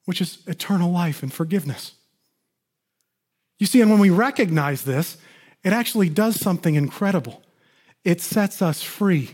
which 0.05 0.21
is 0.21 0.39
eternal 0.47 0.91
life 0.91 1.21
and 1.21 1.33
forgiveness. 1.33 1.93
You 3.59 3.67
see, 3.67 3.81
and 3.81 3.89
when 3.89 3.99
we 3.99 4.09
recognize 4.09 4.83
this, 4.83 5.17
it 5.63 5.73
actually 5.73 6.09
does 6.09 6.39
something 6.39 6.75
incredible 6.75 7.41
it 8.03 8.21
sets 8.21 8.61
us 8.61 8.83
free. 8.83 9.31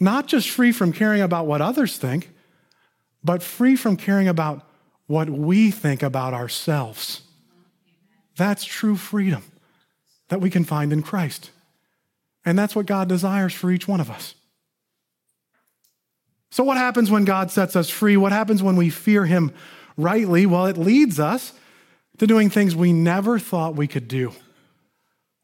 Not 0.00 0.26
just 0.26 0.50
free 0.50 0.72
from 0.72 0.92
caring 0.92 1.22
about 1.22 1.46
what 1.46 1.62
others 1.62 1.96
think, 1.96 2.30
but 3.22 3.42
free 3.42 3.76
from 3.76 3.96
caring 3.96 4.28
about 4.28 4.68
what 5.06 5.30
we 5.30 5.70
think 5.70 6.02
about 6.02 6.34
ourselves. 6.34 7.22
That's 8.36 8.64
true 8.64 8.96
freedom 8.96 9.44
that 10.28 10.40
we 10.40 10.50
can 10.50 10.64
find 10.64 10.92
in 10.92 11.02
Christ. 11.02 11.52
And 12.44 12.58
that's 12.58 12.76
what 12.76 12.86
God 12.86 13.08
desires 13.08 13.54
for 13.54 13.70
each 13.70 13.88
one 13.88 14.00
of 14.00 14.10
us. 14.10 14.34
So, 16.56 16.64
what 16.64 16.78
happens 16.78 17.10
when 17.10 17.26
God 17.26 17.50
sets 17.50 17.76
us 17.76 17.90
free? 17.90 18.16
What 18.16 18.32
happens 18.32 18.62
when 18.62 18.76
we 18.76 18.88
fear 18.88 19.26
Him 19.26 19.52
rightly? 19.98 20.46
Well, 20.46 20.64
it 20.64 20.78
leads 20.78 21.20
us 21.20 21.52
to 22.16 22.26
doing 22.26 22.48
things 22.48 22.74
we 22.74 22.94
never 22.94 23.38
thought 23.38 23.76
we 23.76 23.86
could 23.86 24.08
do. 24.08 24.32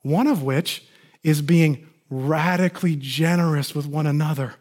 One 0.01 0.27
of 0.27 0.43
which 0.43 0.83
is 1.23 1.43
being 1.43 1.87
radically 2.09 2.97
generous 2.97 3.75
with 3.75 3.87
one 3.87 4.07
another. 4.07 4.55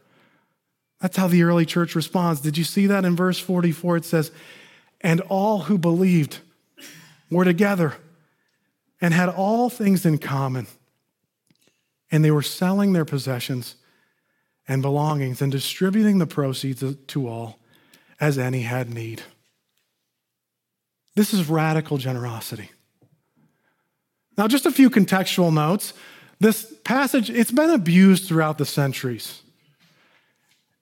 That's 0.99 1.15
how 1.15 1.27
the 1.27 1.43
early 1.43 1.65
church 1.65 1.95
responds. 1.95 2.41
Did 2.41 2.57
you 2.57 2.65
see 2.65 2.85
that 2.85 3.05
in 3.05 3.15
verse 3.15 3.39
44? 3.39 3.95
It 3.95 4.03
says, 4.03 4.29
And 4.99 5.21
all 5.29 5.59
who 5.59 5.77
believed 5.77 6.39
were 7.29 7.45
together 7.45 7.95
and 8.99 9.13
had 9.13 9.29
all 9.29 9.69
things 9.69 10.05
in 10.05 10.17
common. 10.17 10.67
And 12.11 12.25
they 12.25 12.31
were 12.31 12.41
selling 12.41 12.91
their 12.91 13.05
possessions 13.05 13.75
and 14.67 14.81
belongings 14.81 15.41
and 15.41 15.51
distributing 15.51 16.17
the 16.17 16.27
proceeds 16.27 16.83
to 16.95 17.27
all 17.27 17.59
as 18.19 18.37
any 18.37 18.61
had 18.61 18.93
need. 18.93 19.23
This 21.15 21.33
is 21.33 21.49
radical 21.49 21.97
generosity. 21.97 22.71
Now, 24.37 24.47
just 24.47 24.65
a 24.65 24.71
few 24.71 24.89
contextual 24.89 25.53
notes. 25.53 25.93
This 26.39 26.73
passage, 26.83 27.29
it's 27.29 27.51
been 27.51 27.69
abused 27.69 28.27
throughout 28.27 28.57
the 28.57 28.65
centuries. 28.65 29.41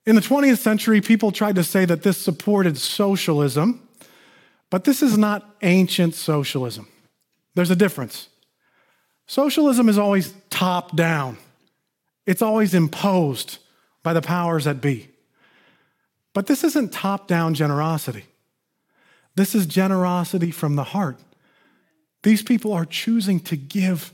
In 0.05 0.15
the 0.15 0.21
20th 0.21 0.59
century, 0.59 1.01
people 1.01 1.31
tried 1.31 1.55
to 1.55 1.63
say 1.63 1.85
that 1.85 2.03
this 2.03 2.17
supported 2.17 2.77
socialism, 2.77 3.87
but 4.69 4.83
this 4.83 5.01
is 5.01 5.17
not 5.17 5.55
ancient 5.61 6.15
socialism. 6.15 6.87
There's 7.55 7.71
a 7.71 7.75
difference. 7.75 8.29
Socialism 9.27 9.89
is 9.89 9.97
always 9.97 10.33
top 10.49 10.95
down, 10.95 11.37
it's 12.25 12.41
always 12.41 12.73
imposed 12.73 13.57
by 14.09 14.13
the 14.13 14.21
powers 14.23 14.63
that 14.63 14.81
be. 14.81 15.07
But 16.33 16.47
this 16.47 16.63
isn't 16.63 16.91
top 16.91 17.27
down 17.27 17.53
generosity. 17.53 18.25
This 19.35 19.53
is 19.53 19.67
generosity 19.67 20.49
from 20.49 20.75
the 20.75 20.83
heart. 20.83 21.19
These 22.23 22.41
people 22.41 22.73
are 22.73 22.85
choosing 22.85 23.39
to 23.41 23.55
give 23.55 24.11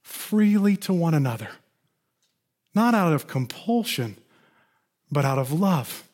freely 0.00 0.74
to 0.78 0.94
one 0.94 1.12
another, 1.12 1.50
not 2.74 2.94
out 2.94 3.12
of 3.12 3.26
compulsion, 3.26 4.16
but 5.12 5.26
out 5.26 5.38
of 5.38 5.52
love. 5.52 6.04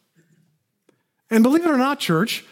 And 1.30 1.44
believe 1.44 1.64
it 1.64 1.70
or 1.70 1.78
not, 1.78 2.00
church, 2.00 2.44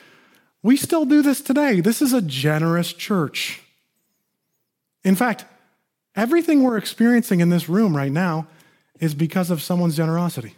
we 0.63 0.77
still 0.77 1.05
do 1.05 1.21
this 1.21 1.41
today. 1.41 1.81
This 1.81 2.01
is 2.01 2.13
a 2.13 2.23
generous 2.23 2.93
church. 2.93 3.61
In 5.03 5.17
fact, 5.17 5.47
everything 6.15 6.63
we're 6.63 6.79
experiencing 6.79 7.41
in 7.41 7.49
this 7.49 7.69
room 7.69 7.97
right 7.97 8.13
now 8.13 8.47
is 9.01 9.15
because 9.15 9.51
of 9.51 9.61
someone's 9.63 9.97
generosity. 9.97 10.55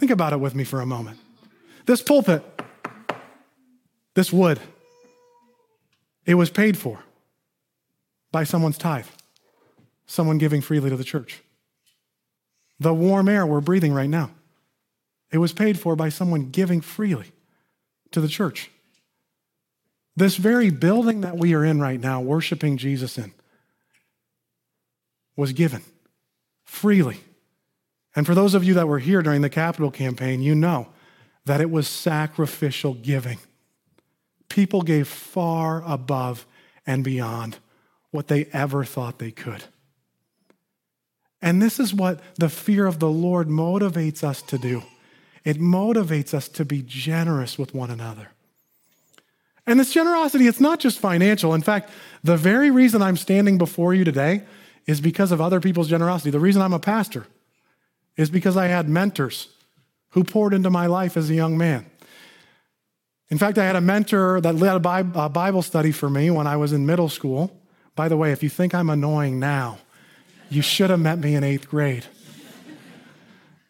Think 0.00 0.10
about 0.10 0.32
it 0.32 0.40
with 0.40 0.54
me 0.54 0.64
for 0.64 0.80
a 0.80 0.86
moment. 0.86 1.18
This 1.84 2.00
pulpit, 2.00 2.42
this 4.14 4.32
wood, 4.32 4.58
it 6.24 6.36
was 6.36 6.48
paid 6.48 6.78
for 6.78 7.04
by 8.32 8.44
someone's 8.44 8.78
tithe 8.78 9.04
someone 10.06 10.38
giving 10.38 10.62
freely 10.62 10.88
to 10.88 10.96
the 10.96 11.04
church. 11.04 11.42
The 12.80 12.94
warm 12.94 13.28
air 13.28 13.46
we're 13.46 13.60
breathing 13.60 13.92
right 13.92 14.08
now, 14.08 14.30
it 15.30 15.38
was 15.38 15.52
paid 15.52 15.78
for 15.78 15.94
by 15.94 16.08
someone 16.08 16.50
giving 16.50 16.80
freely 16.80 17.32
to 18.10 18.22
the 18.22 18.26
church. 18.26 18.70
This 20.16 20.36
very 20.36 20.70
building 20.70 21.20
that 21.20 21.36
we 21.36 21.52
are 21.52 21.64
in 21.64 21.78
right 21.78 22.00
now, 22.00 22.22
worshiping 22.22 22.78
Jesus 22.78 23.18
in, 23.18 23.32
was 25.36 25.52
given 25.52 25.82
freely. 26.64 27.20
And 28.14 28.26
for 28.26 28.34
those 28.34 28.54
of 28.54 28.64
you 28.64 28.74
that 28.74 28.88
were 28.88 28.98
here 28.98 29.22
during 29.22 29.42
the 29.42 29.50
capital 29.50 29.90
campaign, 29.90 30.42
you 30.42 30.54
know 30.54 30.88
that 31.44 31.60
it 31.60 31.70
was 31.70 31.88
sacrificial 31.88 32.94
giving. 32.94 33.38
People 34.48 34.82
gave 34.82 35.06
far 35.06 35.82
above 35.86 36.46
and 36.86 37.04
beyond 37.04 37.58
what 38.10 38.28
they 38.28 38.46
ever 38.46 38.84
thought 38.84 39.18
they 39.18 39.30
could. 39.30 39.64
And 41.40 41.62
this 41.62 41.80
is 41.80 41.94
what 41.94 42.20
the 42.36 42.48
fear 42.48 42.86
of 42.86 42.98
the 42.98 43.08
Lord 43.08 43.48
motivates 43.48 44.22
us 44.24 44.42
to 44.42 44.58
do. 44.58 44.82
It 45.44 45.58
motivates 45.58 46.34
us 46.34 46.48
to 46.48 46.64
be 46.64 46.82
generous 46.82 47.58
with 47.58 47.74
one 47.74 47.90
another. 47.90 48.28
And 49.66 49.78
this 49.78 49.92
generosity, 49.92 50.46
it's 50.46 50.60
not 50.60 50.80
just 50.80 50.98
financial. 50.98 51.54
In 51.54 51.62
fact, 51.62 51.90
the 52.22 52.36
very 52.36 52.70
reason 52.70 53.00
I'm 53.00 53.16
standing 53.16 53.56
before 53.56 53.94
you 53.94 54.04
today 54.04 54.42
is 54.86 55.00
because 55.00 55.32
of 55.32 55.40
other 55.40 55.60
people's 55.60 55.88
generosity. 55.88 56.30
The 56.30 56.40
reason 56.40 56.60
I'm 56.60 56.72
a 56.72 56.78
pastor 56.78 57.26
is 58.16 58.30
because 58.30 58.56
I 58.56 58.66
had 58.66 58.88
mentors 58.88 59.48
who 60.10 60.24
poured 60.24 60.54
into 60.54 60.70
my 60.70 60.86
life 60.86 61.16
as 61.16 61.30
a 61.30 61.34
young 61.34 61.56
man. 61.56 61.86
In 63.30 63.38
fact, 63.38 63.58
I 63.58 63.64
had 63.64 63.76
a 63.76 63.80
mentor 63.80 64.40
that 64.40 64.56
led 64.56 64.76
a 64.76 65.28
Bible 65.28 65.62
study 65.62 65.92
for 65.92 66.10
me 66.10 66.30
when 66.30 66.46
I 66.46 66.56
was 66.56 66.72
in 66.72 66.84
middle 66.84 67.08
school. 67.08 67.56
By 67.94 68.08
the 68.08 68.16
way, 68.16 68.32
if 68.32 68.42
you 68.42 68.48
think 68.48 68.74
I'm 68.74 68.90
annoying 68.90 69.38
now, 69.38 69.78
you 70.48 70.62
should 70.62 70.90
have 70.90 70.98
met 70.98 71.20
me 71.20 71.36
in 71.36 71.44
eighth 71.44 71.68
grade. 71.68 72.06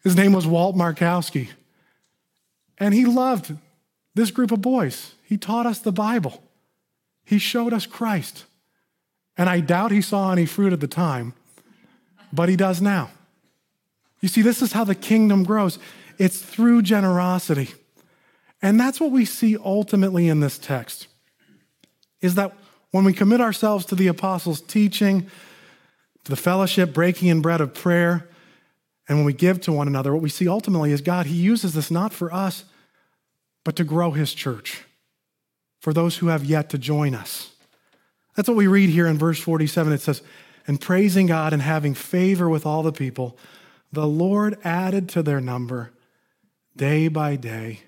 His 0.03 0.15
name 0.15 0.33
was 0.33 0.47
Walt 0.47 0.75
Markowski. 0.75 1.49
And 2.79 2.95
he 2.95 3.05
loved 3.05 3.55
this 4.15 4.31
group 4.31 4.51
of 4.51 4.61
boys. 4.61 5.13
He 5.23 5.37
taught 5.37 5.67
us 5.67 5.77
the 5.79 5.91
Bible, 5.91 6.43
he 7.23 7.37
showed 7.37 7.71
us 7.71 7.85
Christ. 7.85 8.45
And 9.37 9.49
I 9.49 9.59
doubt 9.59 9.91
he 9.91 10.01
saw 10.01 10.31
any 10.31 10.45
fruit 10.45 10.73
at 10.73 10.81
the 10.81 10.87
time, 10.87 11.33
but 12.33 12.49
he 12.49 12.55
does 12.55 12.81
now. 12.81 13.11
You 14.21 14.29
see, 14.29 14.41
this 14.41 14.61
is 14.61 14.71
how 14.71 14.83
the 14.83 14.95
kingdom 14.95 15.43
grows 15.43 15.79
it's 16.17 16.39
through 16.39 16.83
generosity. 16.83 17.71
And 18.61 18.79
that's 18.79 19.01
what 19.01 19.09
we 19.11 19.25
see 19.25 19.57
ultimately 19.57 20.27
in 20.27 20.39
this 20.39 20.59
text 20.59 21.07
is 22.21 22.35
that 22.35 22.53
when 22.91 23.03
we 23.03 23.13
commit 23.13 23.41
ourselves 23.41 23.85
to 23.85 23.95
the 23.95 24.07
apostles' 24.07 24.61
teaching, 24.61 25.23
to 26.23 26.29
the 26.29 26.35
fellowship, 26.35 26.93
breaking 26.93 27.29
in 27.29 27.41
bread 27.41 27.61
of 27.61 27.73
prayer, 27.73 28.29
and 29.07 29.17
when 29.17 29.25
we 29.25 29.33
give 29.33 29.59
to 29.61 29.71
one 29.71 29.87
another, 29.87 30.13
what 30.13 30.21
we 30.21 30.29
see 30.29 30.47
ultimately 30.47 30.91
is 30.91 31.01
God, 31.01 31.25
He 31.25 31.35
uses 31.35 31.73
this 31.73 31.89
not 31.89 32.13
for 32.13 32.31
us, 32.31 32.65
but 33.63 33.75
to 33.77 33.83
grow 33.83 34.11
His 34.11 34.33
church, 34.33 34.83
for 35.79 35.93
those 35.93 36.17
who 36.17 36.27
have 36.27 36.45
yet 36.45 36.69
to 36.69 36.77
join 36.77 37.15
us. 37.15 37.51
That's 38.35 38.47
what 38.47 38.57
we 38.57 38.67
read 38.67 38.89
here 38.89 39.07
in 39.07 39.17
verse 39.17 39.39
47. 39.39 39.91
It 39.91 40.01
says, 40.01 40.21
And 40.67 40.79
praising 40.79 41.25
God 41.25 41.53
and 41.53 41.61
having 41.61 41.93
favor 41.93 42.47
with 42.47 42.65
all 42.65 42.83
the 42.83 42.91
people, 42.91 43.37
the 43.91 44.07
Lord 44.07 44.57
added 44.63 45.09
to 45.09 45.23
their 45.23 45.41
number 45.41 45.91
day 46.75 47.07
by 47.07 47.35
day 47.35 47.81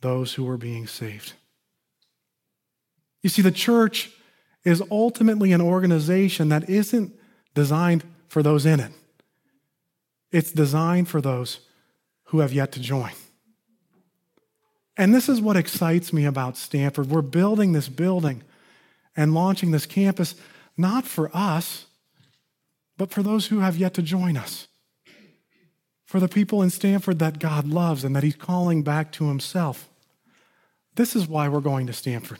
those 0.00 0.34
who 0.34 0.44
were 0.44 0.56
being 0.56 0.86
saved. 0.86 1.32
You 3.22 3.30
see, 3.30 3.42
the 3.42 3.50
church 3.50 4.10
is 4.64 4.82
ultimately 4.90 5.52
an 5.52 5.60
organization 5.60 6.50
that 6.50 6.68
isn't 6.68 7.12
designed 7.54 8.04
for 8.28 8.42
those 8.42 8.66
in 8.66 8.80
it, 8.80 8.92
it's 10.30 10.52
designed 10.52 11.08
for 11.08 11.20
those 11.20 11.60
who 12.24 12.40
have 12.40 12.52
yet 12.52 12.72
to 12.72 12.80
join. 12.80 13.12
And 14.98 15.14
this 15.14 15.28
is 15.28 15.40
what 15.40 15.56
excites 15.56 16.12
me 16.12 16.24
about 16.26 16.56
Stamford. 16.56 17.08
We're 17.08 17.22
building 17.22 17.72
this 17.72 17.88
building 17.88 18.42
and 19.16 19.32
launching 19.32 19.70
this 19.70 19.86
campus 19.86 20.34
not 20.76 21.04
for 21.04 21.30
us, 21.34 21.86
but 22.96 23.10
for 23.10 23.22
those 23.22 23.46
who 23.46 23.60
have 23.60 23.76
yet 23.76 23.94
to 23.94 24.02
join 24.02 24.36
us. 24.36 24.67
For 26.08 26.20
the 26.20 26.26
people 26.26 26.62
in 26.62 26.70
Stamford 26.70 27.18
that 27.18 27.38
God 27.38 27.68
loves 27.68 28.02
and 28.02 28.16
that 28.16 28.22
He's 28.22 28.34
calling 28.34 28.82
back 28.82 29.12
to 29.12 29.28
Himself. 29.28 29.90
This 30.94 31.14
is 31.14 31.28
why 31.28 31.50
we're 31.50 31.60
going 31.60 31.86
to 31.86 31.92
Stamford. 31.92 32.38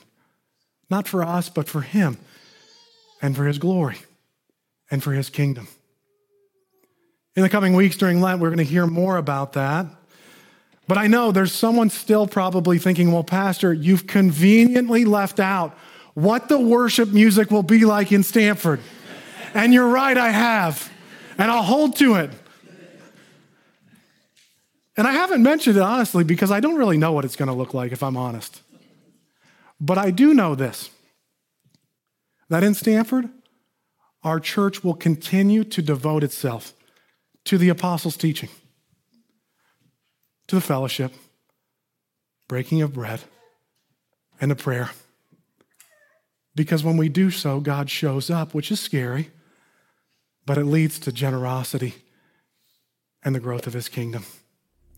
Not 0.89 1.07
for 1.07 1.23
us, 1.23 1.49
but 1.49 1.69
for 1.69 1.81
Him 1.81 2.17
and 3.21 3.35
for 3.35 3.45
His 3.45 3.59
glory 3.59 3.97
and 4.89 5.03
for 5.03 5.13
His 5.13 5.29
kingdom. 5.29 5.67
In 7.35 7.43
the 7.43 7.49
coming 7.49 7.75
weeks 7.75 7.95
during 7.95 8.21
Lent, 8.21 8.41
we're 8.41 8.49
going 8.49 8.57
to 8.57 8.63
hear 8.63 8.87
more 8.87 9.17
about 9.17 9.53
that. 9.53 9.85
But 10.87 10.97
I 10.97 11.05
know 11.05 11.31
there's 11.31 11.53
someone 11.53 11.91
still 11.91 12.25
probably 12.25 12.79
thinking, 12.79 13.11
well, 13.11 13.23
Pastor, 13.23 13.71
you've 13.71 14.07
conveniently 14.07 15.05
left 15.05 15.39
out 15.39 15.77
what 16.15 16.49
the 16.49 16.59
worship 16.59 17.09
music 17.09 17.51
will 17.51 17.61
be 17.61 17.85
like 17.85 18.11
in 18.11 18.23
Stamford. 18.23 18.79
And 19.53 19.75
you're 19.75 19.89
right, 19.89 20.17
I 20.17 20.31
have. 20.31 20.91
And 21.37 21.51
I'll 21.51 21.61
hold 21.61 21.97
to 21.97 22.15
it. 22.15 22.31
And 24.99 25.07
I 25.07 25.13
haven't 25.13 25.41
mentioned 25.41 25.77
it 25.77 25.81
honestly 25.81 26.25
because 26.25 26.51
I 26.51 26.59
don't 26.59 26.75
really 26.75 26.97
know 26.97 27.13
what 27.13 27.23
it's 27.23 27.37
going 27.37 27.47
to 27.47 27.53
look 27.53 27.73
like 27.73 27.93
if 27.93 28.03
I'm 28.03 28.17
honest. 28.17 28.61
But 29.79 29.97
I 29.97 30.11
do 30.11 30.33
know 30.33 30.55
this 30.55 30.89
that 32.49 32.65
in 32.65 32.73
Stamford, 32.73 33.29
our 34.23 34.41
church 34.41 34.83
will 34.83 34.95
continue 34.95 35.63
to 35.63 35.81
devote 35.81 36.21
itself 36.21 36.73
to 37.45 37.57
the 37.57 37.69
apostles' 37.69 38.17
teaching, 38.17 38.49
to 40.49 40.55
the 40.55 40.61
fellowship, 40.61 41.13
breaking 42.49 42.81
of 42.81 42.91
bread, 42.91 43.21
and 44.41 44.51
the 44.51 44.55
prayer. 44.55 44.89
Because 46.55 46.83
when 46.83 46.97
we 46.97 47.07
do 47.07 47.31
so, 47.31 47.61
God 47.61 47.89
shows 47.89 48.29
up, 48.29 48.53
which 48.53 48.69
is 48.69 48.81
scary, 48.81 49.31
but 50.45 50.57
it 50.57 50.65
leads 50.65 50.99
to 50.99 51.13
generosity 51.13 51.95
and 53.23 53.33
the 53.33 53.39
growth 53.39 53.65
of 53.65 53.71
his 53.71 53.87
kingdom. 53.87 54.25